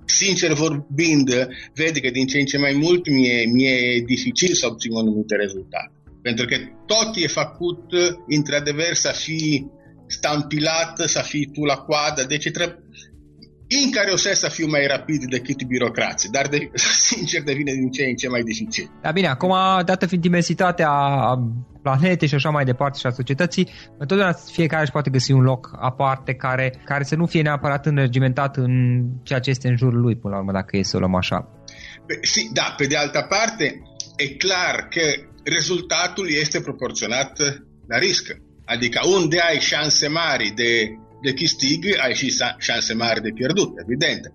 [0.10, 4.96] sincer vorbind, vede că din ce în ce mai mult mi-e, mi-e dificil să obțin
[4.96, 5.92] anumite rezultate.
[6.22, 7.84] Pentru că tot e făcut,
[8.28, 9.72] într-adevăr, să fii
[10.08, 12.84] stampilată, să fii tu la coadă, deci trebuie
[13.84, 16.70] în care o să fiu mai rapid decât birocrații, dar de,
[17.10, 18.92] sincer devine din ce în ce mai dificil.
[19.02, 19.54] Da, bine, acum,
[19.86, 20.92] dată fiind dimensitatea
[21.82, 25.72] planetei și așa mai departe și a societății, întotdeauna fiecare își poate găsi un loc
[25.80, 30.16] aparte care, care să nu fie neapărat înregimentat în ceea ce este în jurul lui,
[30.16, 31.48] până la urmă, dacă e să o luăm așa.
[32.06, 33.82] Pe, și, da, pe de altă parte,
[34.16, 35.02] e clar că
[35.44, 37.40] rezultatul este proporționat
[37.88, 38.26] la risc.
[38.66, 40.88] Adică unde ai șanse mari de,
[41.22, 44.34] de câștig, ai și șanse mari de pierdut, evident.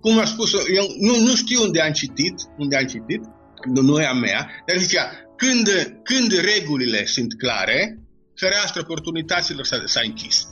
[0.00, 3.20] Cum am spus, eu nu, nu știu unde am citit, unde am citit,
[3.64, 5.68] nu, nu e a mea, dar zicea, când,
[6.02, 7.98] când regulile sunt clare,
[8.34, 10.46] fereastra oportunităților s-a, s-a închis.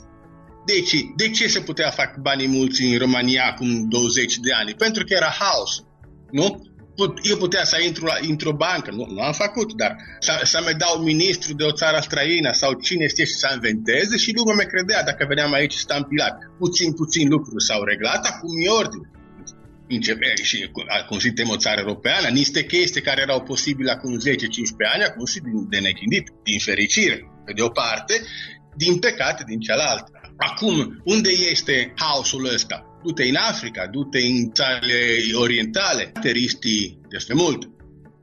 [0.65, 4.73] Deci, de ce se putea fac banii mulți în România acum 20 de ani?
[4.73, 5.83] Pentru că era haos.
[6.31, 6.74] Nu?
[7.23, 10.77] Eu putea să intru la, într-o bancă, nu, nu am făcut, dar să, să mi
[10.77, 14.71] dau ministru de o țară străină sau cine știe și să inventeze și lumea mi
[14.73, 16.35] credea dacă veneam aici stampilat.
[16.57, 19.09] Puțin, puțin lucruri s-au reglat, acum e ordine.
[19.87, 24.21] începe, și acum suntem o țară europeană, niște chestii care erau posibile acum 10-15
[24.93, 28.21] ani, acum și din, de nechinit, din fericire, pe de o parte,
[28.75, 30.11] din păcate din cealaltă.
[30.37, 32.94] Acum, unde este haosul ăsta?
[33.05, 34.99] Du-te în Africa, du-te în țările
[35.33, 37.69] orientale, te riști destul mult.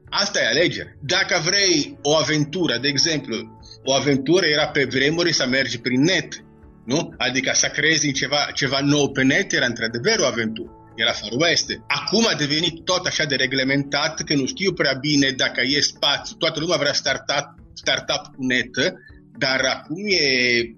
[0.08, 0.98] Asta e alegere.
[1.00, 3.36] Dacă vrei o aventură, de exemplu,
[3.84, 6.44] o aventură era pe vremuri să mergi prin net,
[6.84, 7.14] nu?
[7.16, 10.70] Adică să crezi ceva, ceva nou pe net era într-adevăr o aventură.
[10.94, 11.68] Era Far West.
[11.86, 16.36] Acum a devenit tot așa de reglementat că nu știu prea bine dacă e spațiu.
[16.36, 18.74] Toată lumea vrea startup, startup cu net,
[19.38, 20.26] dar acum e,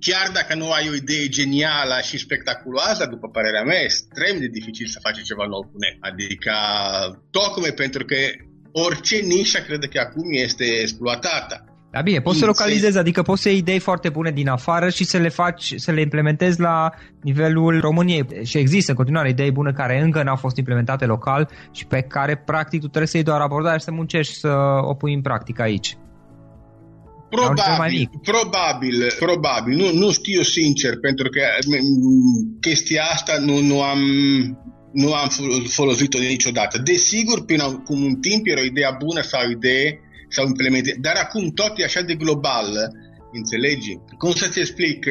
[0.01, 4.47] chiar dacă nu ai o idee genială și spectaculoasă, după părerea mea, e extrem de
[4.47, 5.97] dificil să faci ceva nou cu net.
[6.01, 6.55] Adică,
[7.31, 8.17] tocmai pentru că
[8.73, 11.65] orice nișă cred că acum este exploatată.
[11.95, 15.05] Da, bine, poți să localizezi, adică poți să iei idei foarte bune din afară și
[15.05, 18.27] să le faci, să le implementezi la nivelul României.
[18.43, 22.37] Și există în continuare idei bune care încă n-au fost implementate local și pe care
[22.37, 25.63] practic tu trebuie să iei doar abordare și să muncești să o pui în practică
[25.63, 25.97] aici.
[27.35, 29.77] Probabil, probabil, probabil.
[29.77, 31.41] Nu, nu știu sincer, pentru că
[32.61, 34.01] chestia asta nu, nu am
[34.93, 35.29] nu am
[35.69, 36.79] folosit-o niciodată.
[36.79, 41.17] Desigur, până acum un timp era o idee bună sau o idee sau implemente, dar
[41.17, 42.69] acum tot e așa de global,
[43.33, 43.99] înțelegi?
[44.19, 45.07] Cum să-ți explic?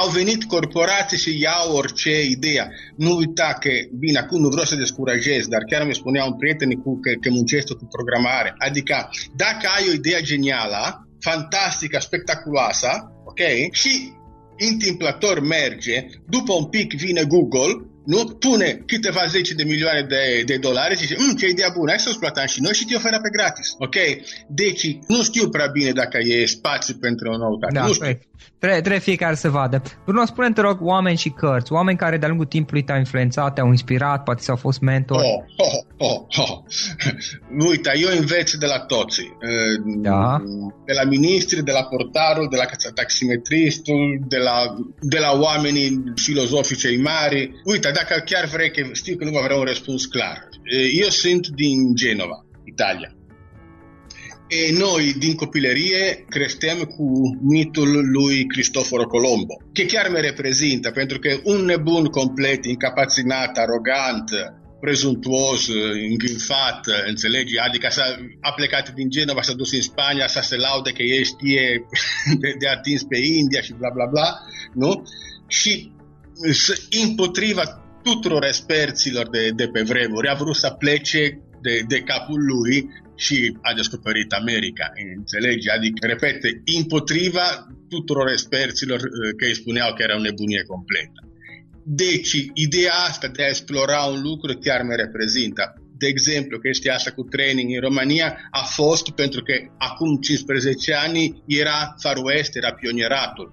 [0.00, 2.70] Au venit corporații și iau orice idee.
[2.96, 6.70] Nu uita că, bine, acum nu vreau să descurajez, dar chiar mi spunea un prieten
[6.70, 8.54] cu, că, că muncesc cu programare.
[8.58, 13.72] Adică, dacă ai o idee genială, fantastică, spectaculoasă, ok?
[13.72, 14.12] Și
[14.70, 18.24] întâmplător merge, după un pic vine Google nu?
[18.24, 21.98] Pune câteva zeci de milioane de, de dolari și zice, mm, ce idee bună, hai
[21.98, 23.74] să o exploatăm și noi și te oferă pe gratis.
[23.78, 23.96] Ok?
[24.46, 27.74] Deci, nu știu prea bine dacă e spațiu pentru o noutate.
[27.74, 28.18] Da, nu știu.
[28.58, 29.82] Trebuie, trebuie fiecare să vadă.
[30.04, 33.70] Bruno, spune te rog, oameni și cărți, oameni care de-a lungul timpului te-au influențat, te-au
[33.70, 35.22] inspirat, poate s-au fost mentori.
[35.24, 36.58] Oh, oh, oh, oh.
[37.68, 39.20] Uite, eu înveț de la toți.
[39.96, 40.42] Da.
[40.84, 47.00] De la ministri, de la portarul, de la taximetristul, de la, de la oamenii filozofici
[47.02, 47.50] mari.
[47.64, 50.48] Uite, dacă chiar vrei, că știu că nu va vrea un răspuns clar.
[51.02, 53.12] Eu sunt din Genova, Italia.
[54.48, 57.04] E noi, din copilărie, creștem cu
[57.40, 64.28] mitul lui Cristoforo Colombo, că chiar me reprezintă, pentru că un nebun complet, incapacinat, arogant,
[64.80, 65.68] prezuntuos,
[66.10, 67.58] îngânfat, înțelegi?
[67.58, 68.04] Adică s-a,
[68.40, 71.86] a plecat din Genova, s-a dus în Spania, să se laude că ei știe
[72.42, 74.28] de, de atins pe India și bla bla bla,
[74.74, 75.02] nu?
[75.46, 75.92] Și
[77.04, 77.62] împotriva
[78.08, 81.22] tuturor experților de, de pe vremuri, a vrut să plece
[81.66, 82.76] de, de capul lui
[83.16, 85.70] și a descoperit America, înțelegi?
[85.76, 87.46] Adică, repete, împotriva
[87.88, 91.20] tuturor experților uh, că îi spuneau că era o nebunie completă.
[91.84, 92.32] Deci,
[92.66, 95.62] ideea asta de a explora un lucru chiar mă reprezintă.
[96.02, 101.42] De exemplu, chestia asta cu training în România a fost pentru că acum 15 ani
[101.46, 103.48] era Far West, era pionieratul.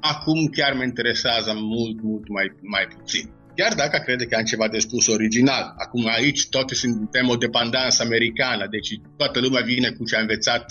[0.00, 4.68] Acum chiar mă interesează mult, mult mai, mai puțin chiar dacă crede că am ceva
[4.68, 5.74] de spus original.
[5.78, 10.66] Acum aici toate suntem o dependență americană, deci toată lumea vine cu ce a învățat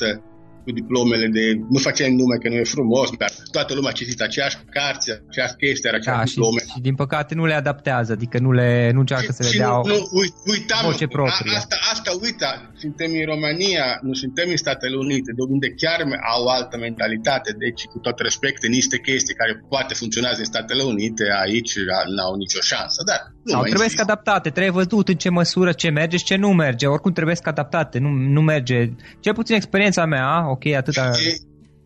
[0.66, 4.20] cu diplomele de, nu facem nume că nu e frumos, dar toată lumea a citit
[4.22, 6.60] aceeași carte, aceeași chestie, aceeași da, diplome.
[6.60, 9.58] Și, și, din păcate nu le adaptează, adică nu le nu încearcă și, să le
[9.58, 10.20] dea nu, nu,
[10.54, 11.56] uitam, voce proprie.
[11.56, 12.52] A, asta, asta, uita,
[12.84, 16.00] suntem în România, nu suntem în Statele Unite, de unde chiar
[16.34, 21.26] au altă mentalitate, deci cu tot respect, niște chestii care poate funcționează în Statele Unite,
[21.44, 21.74] aici
[22.16, 25.90] n-au nicio șansă, dar nu Sau trebuie să adaptate, trebuie văzut în ce măsură ce
[25.90, 30.06] merge și ce nu merge, oricum trebuie să adaptate, nu, nu merge, cel puțin experiența
[30.06, 31.12] mea, ok, atâta...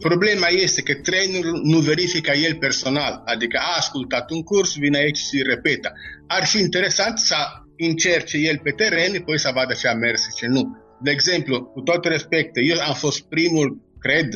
[0.09, 5.17] Problema este că trainerul nu verifică el personal, adică a ascultat un curs, vine aici
[5.17, 5.89] și repetă.
[6.27, 7.35] Ar fi interesant să
[7.77, 10.77] încerce el pe teren, poi să vadă ce a mers și ce nu.
[11.01, 13.67] De exemplu, cu tot respect, eu am fost primul,
[13.99, 14.29] cred,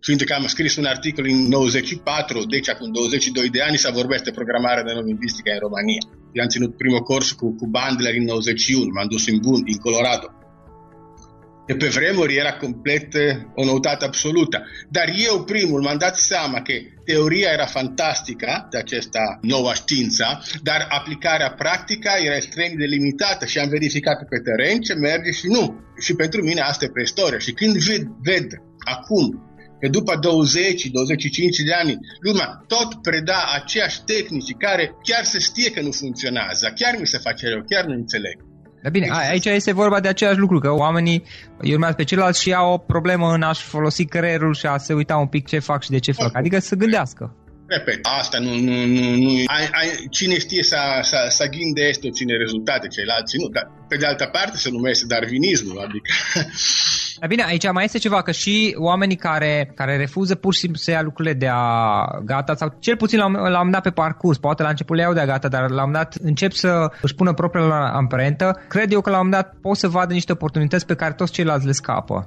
[0.00, 4.30] fiindcă că am scris un articol în 94, deci acum 22 de ani, să vorbește
[4.30, 6.02] programarea de lingvistică în România.
[6.32, 9.78] Eu am ținut primul curs cu, cu Bandler în 91, m-am dus în Bun, în
[9.86, 10.39] Colorado
[11.70, 14.66] că pe vremuri era complet eh, o noutate absolută.
[14.88, 16.72] Dar eu primul m-am dat seama că
[17.04, 20.24] teoria era fantastică de această nouă știință,
[20.62, 25.46] dar aplicarea practică era extrem de limitată și am verificat pe teren ce merge și
[25.46, 25.64] nu.
[26.04, 27.38] Și pentru mine asta e preistoria.
[27.38, 28.48] Și când ved, ved
[28.94, 29.26] acum
[29.80, 30.18] că după 20-25
[31.64, 36.96] de ani lumea tot preda aceeași tehnici care chiar se știe că nu funcționează, chiar
[37.00, 38.49] mi se face rău, chiar nu înțeleg.
[38.82, 41.24] Dar bine, aici este vorba de același lucru, că oamenii
[41.56, 44.94] îi urmează pe ceilalți și au o problemă în a-și folosi creierul și a se
[44.94, 47.34] uita un pic ce fac și de ce fac, adică să gândească.
[47.76, 52.06] Repet, asta nu, nu, nu, nu ai, ai, cine știe să, să, să ghinde este
[52.06, 56.10] obține rezultate, ceilalți nu, dar pe de altă parte se numește darwinismul, adică
[57.20, 60.78] Dar bine, aici mai este ceva, că și oamenii care, care refuză pur și simplu
[60.78, 64.38] să ia lucrurile de a gata, sau cel puțin la, la un dat pe parcurs,
[64.38, 67.14] poate la început le iau de a gata, dar la un dat încep să își
[67.14, 70.94] pună propria amprentă, cred eu că la un dat pot să vadă niște oportunități pe
[70.94, 72.26] care toți ceilalți le scapă.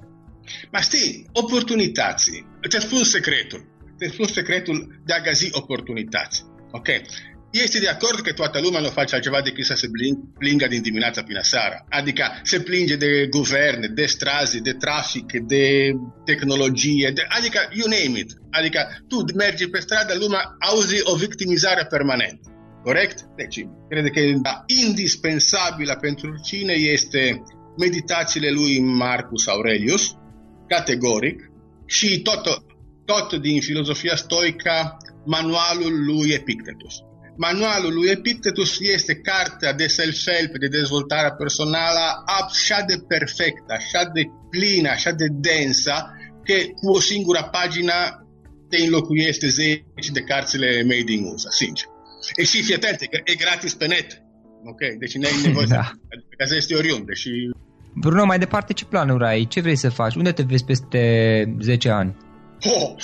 [0.71, 2.45] Ma știi, oportunități.
[2.69, 3.72] Te spun secretul.
[3.97, 6.43] Te spun secretul de a găsi oportunități.
[6.71, 6.87] Ok?
[7.61, 9.87] este de acord că toată lumea nu face altceva decât să se
[10.39, 11.85] plingă din dimineața până seara.
[11.89, 15.91] Adică se plinge de guverne, de strazi, de trafic, de
[16.25, 18.31] tehnologie, de, adică you name it.
[18.51, 22.47] Adică tu mergi pe stradă, lumea auzi o victimizare permanentă.
[22.83, 23.17] Corect?
[23.35, 24.19] Deci, cred că
[24.85, 27.43] indispensabilă pentru cine este
[27.77, 30.15] meditațiile lui Marcus Aurelius,
[30.67, 31.51] categoric,
[31.85, 32.41] și tot,
[33.05, 36.95] tot din filozofia stoică, manualul lui Epictetus.
[37.37, 44.23] Manualul lui Epictetus este cartea de self-help, de dezvoltare personală, așa de perfectă, așa de
[44.49, 45.93] plină, așa de densă,
[46.43, 47.93] că cu o singură pagină
[48.69, 49.83] te înlocuiește 10
[50.13, 51.87] de carțile made in USA, sincer.
[52.35, 54.21] E și fii atent, că e gratis pe net.
[54.65, 55.81] Ok, deci nu ai nevoie da.
[55.83, 57.29] să găsești oriunde și...
[57.95, 59.45] Bruno, mai departe ce planuri ai?
[59.45, 60.15] Ce vrei să faci?
[60.15, 62.15] Unde te vezi peste 10 ani?
[62.63, 62.95] Oh,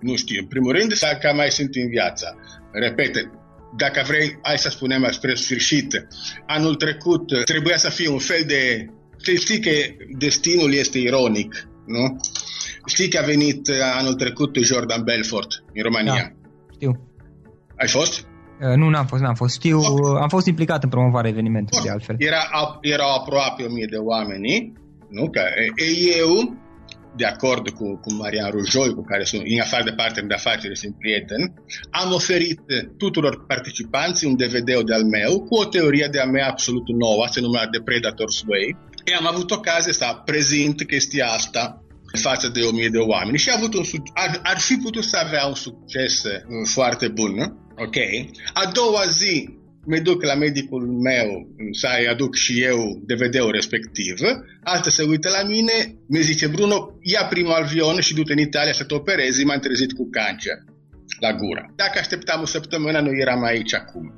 [0.00, 2.36] nu știu, în primul rând să ca mai sunt în viață
[2.72, 3.30] repete,
[3.76, 6.06] dacă vrei, hai să spunem spre sfârșit,
[6.46, 8.86] anul trecut uh, trebuia să fie un fel de...
[9.36, 9.70] Știi că
[10.18, 12.16] destinul este ironic, nu?
[12.86, 16.14] Știi că a venit uh, anul trecut Jordan Belfort în România?
[16.14, 17.00] Da, știu.
[17.76, 18.26] Ai fost?
[18.60, 19.54] Uh, nu, n-am fost, n-am fost.
[19.54, 20.22] Știu, okay.
[20.22, 21.84] am fost implicat în promovarea evenimentului, okay.
[21.84, 22.16] de altfel.
[22.18, 24.72] Era, erau aproape o mie de oameni,
[25.08, 25.30] nu?
[25.30, 25.40] Că,
[25.76, 26.56] e, eu
[27.16, 30.76] de acord cu, cu Marian Rujoi, cu care sunt, în afară de parteneri de afaceri,
[30.76, 31.54] sunt prieten,
[31.90, 32.60] am oferit
[32.96, 37.64] tuturor participanții un DVD de-al meu cu o teorie de-a mea absolut nouă, se numea
[37.66, 38.76] The Predator's Way.
[39.04, 41.82] E am avut ocazia să prezint chestia asta
[42.16, 43.82] față de o mie de oameni și a avut un,
[44.14, 46.32] ar, ar fi putut să avea un succes uh,
[46.64, 47.32] foarte bun.
[47.76, 47.96] Ok.
[48.52, 49.57] A doua zi
[49.90, 54.14] mă duc la medicul meu să-i aduc și eu DVD-ul respectiv,
[54.62, 55.76] altă se uită la mine,
[56.08, 59.92] mi zice Bruno, ia primul avion și du-te în Italia să te operezi, m-am trezit
[59.92, 60.56] cu cancer
[61.20, 61.72] la gură.
[61.76, 64.12] Dacă așteptam o săptămână, nu eram aici acum.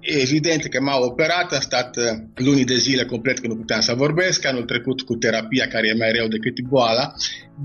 [0.00, 3.94] Evident că m-au operat, a stat uh, luni de zile complet că nu puteam să
[3.94, 7.12] vorbesc, anul trecut cu terapia care e mai rău decât boala.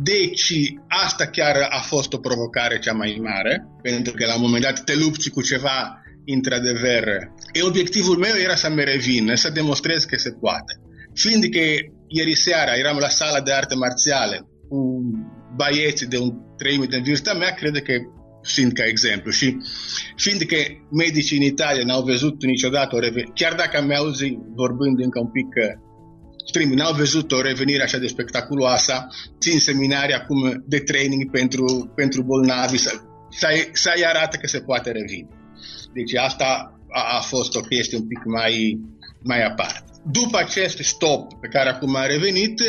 [0.03, 0.53] Deci
[0.87, 4.83] asta chiar a fost o provocare cea mai mare, pentru că la un moment dat
[4.83, 6.01] te lupți cu ceva
[6.35, 7.03] într-adevăr.
[7.53, 10.73] E obiectivul meu era să mă revină, să demonstrez că se poate.
[11.13, 11.59] Fiind că
[12.07, 14.37] ieri seara eram la sala de arte marțiale
[14.69, 15.01] cu
[15.55, 17.93] băieți de un treime de vârstă mea, cred că
[18.41, 19.31] sunt ca exemplu.
[19.31, 19.57] Și
[20.15, 20.57] fiind că
[20.91, 25.31] medicii în Italia n-au văzut niciodată o revenire, chiar dacă am auzit vorbind încă un
[25.31, 25.47] pic
[26.47, 29.07] strimi, n-au văzut o revenire așa de spectaculoasă,
[29.39, 32.91] țin seminarii acum de training pentru, pentru bolnavi, să,
[33.73, 35.36] să-i arată că se poate reveni.
[35.93, 38.79] Deci asta a, a fost o chestie un pic mai,
[39.23, 39.83] mai aparte.
[40.11, 42.61] După acest stop pe care acum a revenit,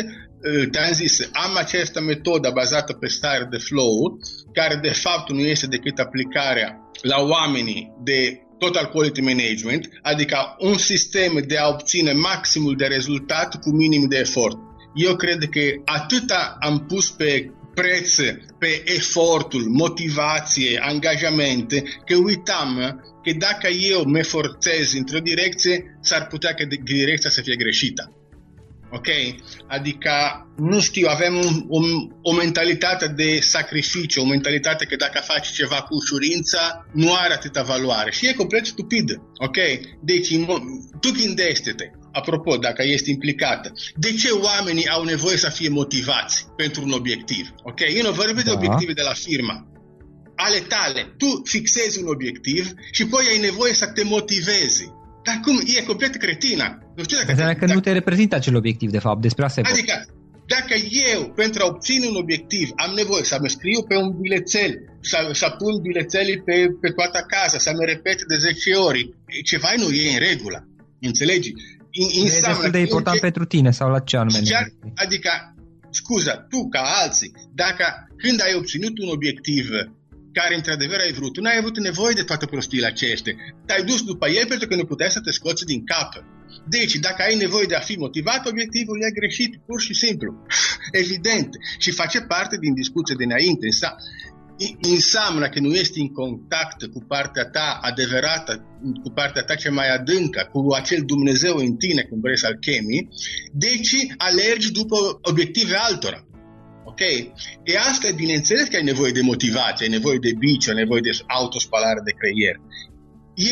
[0.71, 4.19] te-am zis, am această metodă bazată pe stare de flow,
[4.53, 10.77] care de fapt nu este decât aplicarea la oamenii de total quality management, adică un
[10.77, 14.57] sistem de a obține maximul de rezultat cu minim de efort.
[14.95, 18.15] Eu cred că atâta am pus pe preț
[18.59, 26.53] pe efortul, motivație, angajamente, că uitam că dacă eu mă forțez într-o direcție, s-ar putea
[26.53, 28.13] că direcția să fie greșită.
[28.91, 29.07] Ok?
[29.67, 30.11] Adică,
[30.57, 31.85] nu știu, avem un, un,
[32.21, 37.63] o mentalitate de sacrificiu, o mentalitate că dacă faci ceva cu ușurință, nu are atâta
[37.63, 38.11] valoare.
[38.11, 39.31] Și e complet stupidă.
[39.37, 39.57] Ok?
[40.01, 40.37] Deci,
[40.99, 46.83] tu gândește-te, apropo, dacă este implicată, de ce oamenii au nevoie să fie motivați pentru
[46.83, 47.53] un obiectiv?
[47.63, 47.79] Ok?
[47.95, 48.51] Eu nu vorbesc da.
[48.51, 49.67] de obiective de la firma,
[50.35, 51.01] ale tale.
[51.17, 54.91] Tu fixezi un obiectiv și apoi ai nevoie să te motivezi.
[55.23, 55.61] Dar cum?
[55.77, 56.67] E complet cretina.
[56.95, 57.29] Nu știu dacă...
[57.31, 57.73] Înseamnă că dacă...
[57.73, 59.93] nu te reprezintă acel obiectiv, de fapt, despre asta Adică,
[60.55, 60.75] dacă
[61.13, 65.29] eu, pentru a obține un obiectiv, am nevoie să mă scriu pe un bilețel, să,
[65.33, 69.13] să pun bilețelii pe, pe toată casa, să mă repet de 10 ori,
[69.45, 70.67] ceva nu e în regulă.
[71.01, 71.51] Înțelegi?
[71.91, 73.21] E destul de important ce...
[73.21, 74.39] pentru tine sau la ce anume?
[74.43, 75.55] Chiar, adică,
[75.89, 77.85] scuza, tu ca alții, dacă
[78.17, 79.69] când ai obținut un obiectiv
[80.33, 81.33] care într-adevăr ai vrut.
[81.33, 83.33] Tu n-ai avut nevoie de toate prostiile acestea.
[83.65, 86.11] Te-ai dus după el pentru că nu puteai să te scoți din cap.
[86.69, 90.29] Deci, dacă ai nevoie de a fi motivat, obiectivul e greșit, pur și simplu.
[91.03, 91.49] Evident.
[91.77, 93.65] Și face parte din discuția de înainte.
[93.65, 93.95] Însă,
[94.81, 98.53] înseamnă că nu ești în contact cu partea ta adevărată,
[99.03, 103.07] cu partea ta cea mai adâncă, cu acel Dumnezeu în tine, cum vrei să-l chemi,
[103.53, 106.23] deci alergi după obiective altora.
[106.85, 106.99] Ok?
[107.63, 111.09] E asta, bineînțeles că ai nevoie de motivație, ai nevoie de bici, ai nevoie de
[111.27, 112.55] autospalare de creier.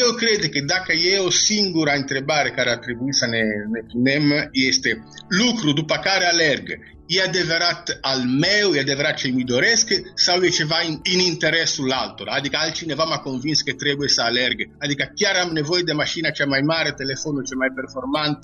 [0.01, 3.41] Eu cred că dacă e o singură întrebare care ar trebui să ne,
[3.73, 5.03] ne punem, este
[5.43, 6.65] lucru după care alerg.
[7.07, 11.91] E adevărat al meu, e adevărat ce mi doresc sau e ceva în, în interesul
[11.91, 12.33] altora?
[12.33, 14.57] Adică altcineva m-a convins că trebuie să alerg.
[14.79, 18.39] Adică chiar am nevoie de mașina cea mai mare, telefonul cel mai performant,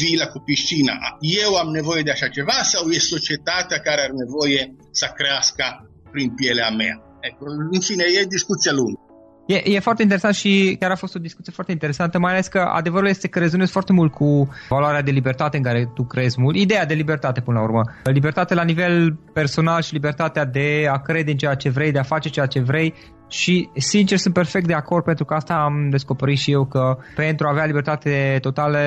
[0.00, 0.94] vila cu piscina.
[1.20, 5.64] Eu am nevoie de așa ceva sau e societatea care are nevoie să crească
[6.10, 6.96] prin pielea mea?
[7.20, 9.03] Ecco, în fine, e discuția lungă.
[9.46, 12.58] E, e foarte interesant și chiar a fost o discuție foarte interesantă, mai ales că
[12.58, 16.56] adevărul este că rezonezi foarte mult cu valoarea de libertate în care tu crezi mult,
[16.56, 17.80] ideea de libertate până la urmă.
[18.04, 22.02] Libertate la nivel personal și libertatea de a crede în ceea ce vrei, de a
[22.02, 22.94] face ceea ce vrei
[23.28, 27.46] și sincer sunt perfect de acord pentru că asta am descoperit și eu că pentru
[27.46, 28.78] a avea libertate totală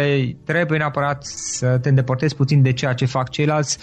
[0.46, 3.78] trebuie neapărat să te îndepărtezi puțin de ceea ce fac ceilalți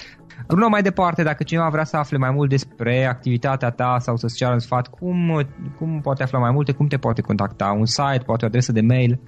[0.46, 4.36] Bruno, mai departe, dacă cineva vrea să afle mai mult despre activitatea ta sau să-ți
[4.36, 5.48] ceară un sfat, cum,
[5.78, 6.72] cum poate afla mai multe?
[6.72, 7.76] Cum te poate contacta?
[7.78, 9.20] Un site, poate o adresă de mail?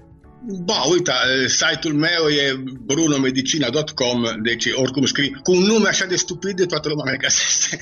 [0.64, 1.12] Ba, uite,
[1.46, 6.88] site-ul meu e brunomedicina.com, deci oricum scrii cu un nume așa de stupid de toată
[6.88, 7.78] lumea mea găsește.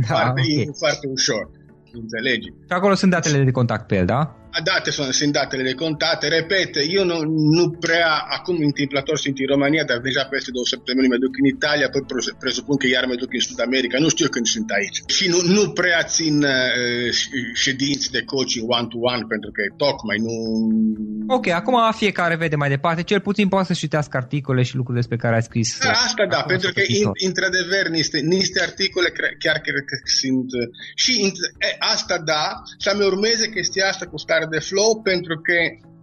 [0.00, 0.68] Da, foarte, okay.
[0.78, 1.44] foarte ușor,
[1.92, 2.46] înțelegi.
[2.46, 4.36] Și acolo sunt datele de contact pe el, da?
[4.64, 7.18] Date sunt, sunt datele de contate, repet, eu nu,
[7.56, 11.46] nu prea, acum întâmplător sunt în România, dar deja peste două săptămâni mă duc în
[11.56, 12.02] Italia, apoi
[12.44, 14.98] presupun că iar mă duc în Sud America, nu știu când sunt aici.
[15.16, 17.08] Și nu, nu prea țin uh,
[17.64, 20.32] ședinți de coaching one-to-one, pentru că tocmai nu...
[21.36, 25.16] Ok, acum fiecare vede mai departe, cel puțin poate să citească articole și lucruri despre
[25.16, 25.78] care ai scris.
[25.82, 29.08] Da, asta da, pentru că in, într-adevăr niște, niște articole
[29.44, 30.48] chiar cred că sunt...
[30.60, 31.12] Uh, și
[31.78, 32.44] asta da,
[32.78, 35.52] să mi urmeze chestia asta cu stare de flow pentru că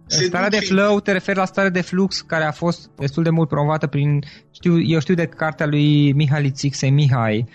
[0.08, 3.48] Starea de flow te referi la stare de flux care a fost destul de mult
[3.48, 6.52] promovată prin, știu, eu știu de cartea lui Mihai
[6.90, 7.48] Mihai.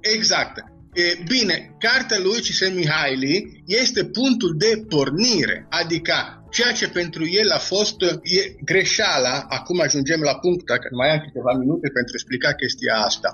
[0.00, 0.54] Exact.
[0.94, 6.14] E, bine, cartea lui Csikszentmihalyi este punctul de pornire, adică
[6.50, 7.96] ceea ce pentru el a fost
[8.38, 12.94] e greșeala, acum ajungem la punct, dacă mai am câteva minute pentru a explica chestia
[13.08, 13.30] asta.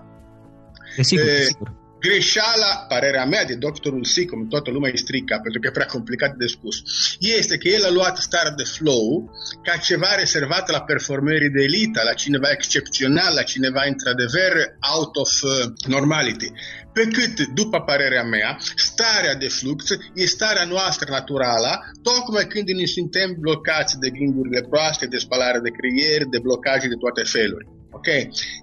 [0.97, 1.69] Desigur, e, desigur.
[2.01, 5.87] Greșeala, parerea mea de doctorul C, cum toată lumea îi strica, pentru că e prea
[5.87, 6.77] complicat de spus,
[7.19, 9.31] este că el a luat starea de flow
[9.63, 14.53] ca ceva rezervat la performerii de elită, la cineva excepțional, la cineva într-adevăr
[14.95, 15.51] out of uh,
[15.87, 16.49] normality.
[16.93, 21.73] Pe cât, după parerea mea, starea de flux e starea noastră naturală,
[22.03, 27.01] tocmai când ne suntem blocați de gândurile proaste, de spalare de creier, de blocaje de
[27.05, 27.80] toate feluri.
[27.91, 28.07] Ok?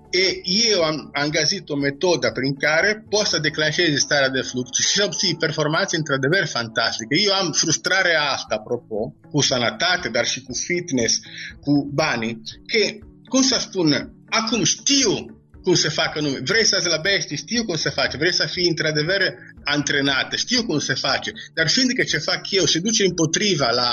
[0.09, 0.25] E
[0.69, 4.87] eu am, am găsit o metodă prin care poți să declanșezi starea de flux și
[4.87, 7.21] să obții performanțe într-adevăr fantastice.
[7.25, 11.19] Eu am frustrarea asta, apropo, cu sănătate, dar și cu fitness,
[11.61, 16.39] cu banii, că, cum să spun, acum știu cum se facă nume.
[16.43, 18.17] Vrei să zlăbești, știu cum se face.
[18.17, 19.21] Vrei să fii într-adevăr
[19.63, 21.31] antrenată, știu cum se face.
[21.53, 23.89] Dar fiindcă ce fac eu se duce împotriva la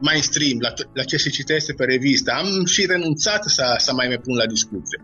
[0.00, 4.16] mainstream, la, la ce se citește pe revistă, am și renunțat să, să mai me
[4.16, 5.00] pun la discuție.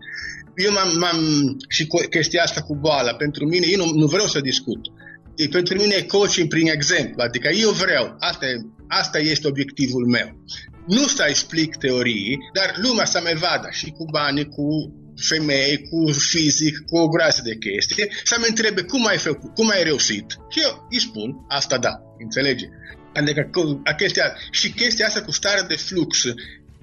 [0.55, 1.19] Eu m-am, m-am
[1.67, 4.79] și cu chestia asta cu boala, pentru mine, eu nu, nu vreau să discut.
[5.35, 8.45] E, pentru mine e coaching prin exemplu, adică eu vreau, asta,
[8.87, 10.43] asta este obiectivul meu.
[10.87, 16.11] Nu să explic teorii, dar lumea să mă vadă și cu bani, cu femei, cu
[16.11, 20.25] fizic, cu o groază de chestii, să mă întrebe cum ai făcut, cum ai reușit.
[20.49, 22.65] Și eu îi spun, asta da, înțelege?
[23.13, 23.49] Adică
[23.97, 26.23] chestia, și chestia asta cu starea de flux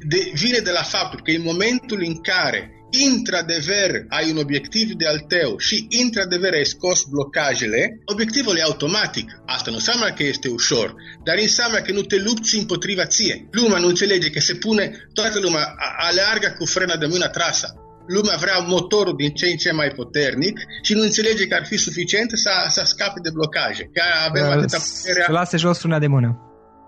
[0.06, 2.70] de, vine de la faptul că în momentul în care
[3.08, 9.42] într-adevăr ai un obiectiv de al tău și într-adevăr ai scos blocajele, obiectivul e automatic.
[9.46, 13.48] Asta nu înseamnă că este ușor, dar înseamnă că nu te lupți împotriva ție.
[13.50, 17.74] Lumea nu înțelege că se pune, toată lumea aleargă cu frena de mână trasă
[18.16, 21.76] lumea vrea motorul din ce în ce mai puternic și nu înțelege că ar fi
[21.76, 23.84] suficient să, să scape de blocaje.
[23.94, 25.22] Că avem uh, atâta putere.
[25.26, 26.30] Să lase jos frâna de mână.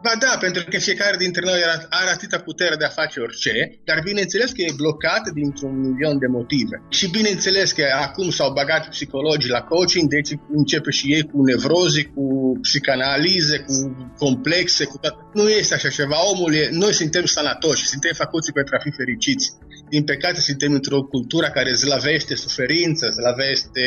[0.04, 3.52] Ba da, pentru că fiecare dintre noi are atâta putere de a face orice,
[3.84, 6.76] dar bineînțeles că e blocat dintr-un milion de motive.
[6.88, 12.04] Și bineînțeles că acum s-au bagat psihologii la coaching, deci începe și ei cu nevrozi,
[12.14, 12.24] cu
[12.60, 13.74] psicanalize, cu
[14.18, 15.14] complexe, cu tot.
[15.34, 16.16] Nu este așa ceva.
[16.32, 19.46] Omul e, noi suntem sănătoși, suntem făcuți pentru a fi fericiți.
[19.94, 23.84] Din păcate suntem într-o cultură care zlavește suferință, zlavește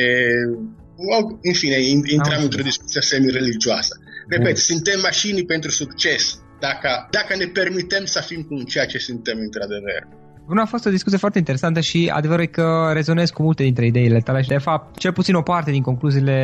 [1.50, 1.78] în fine,
[2.16, 3.94] intrăm într-o discuție semi-religioasă.
[4.28, 6.24] Repet, suntem mașini pentru succes
[6.60, 10.02] dacă, dacă ne permitem să fim cu ceea ce suntem într-adevăr.
[10.48, 13.86] Bun, a fost o discuție foarte interesantă și adevărul e că rezonez cu multe dintre
[13.86, 16.38] ideile tale și de fapt cel puțin o parte din concluziile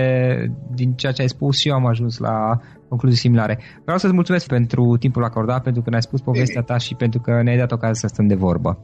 [0.75, 2.35] din ceea ce ai spus și eu am ajuns la
[2.89, 3.59] concluzii similare.
[3.83, 7.41] Vreau să-ți mulțumesc pentru timpul acordat, pentru că ne-ai spus povestea ta și pentru că
[7.43, 8.83] ne-ai dat ocazia să stăm de vorbă.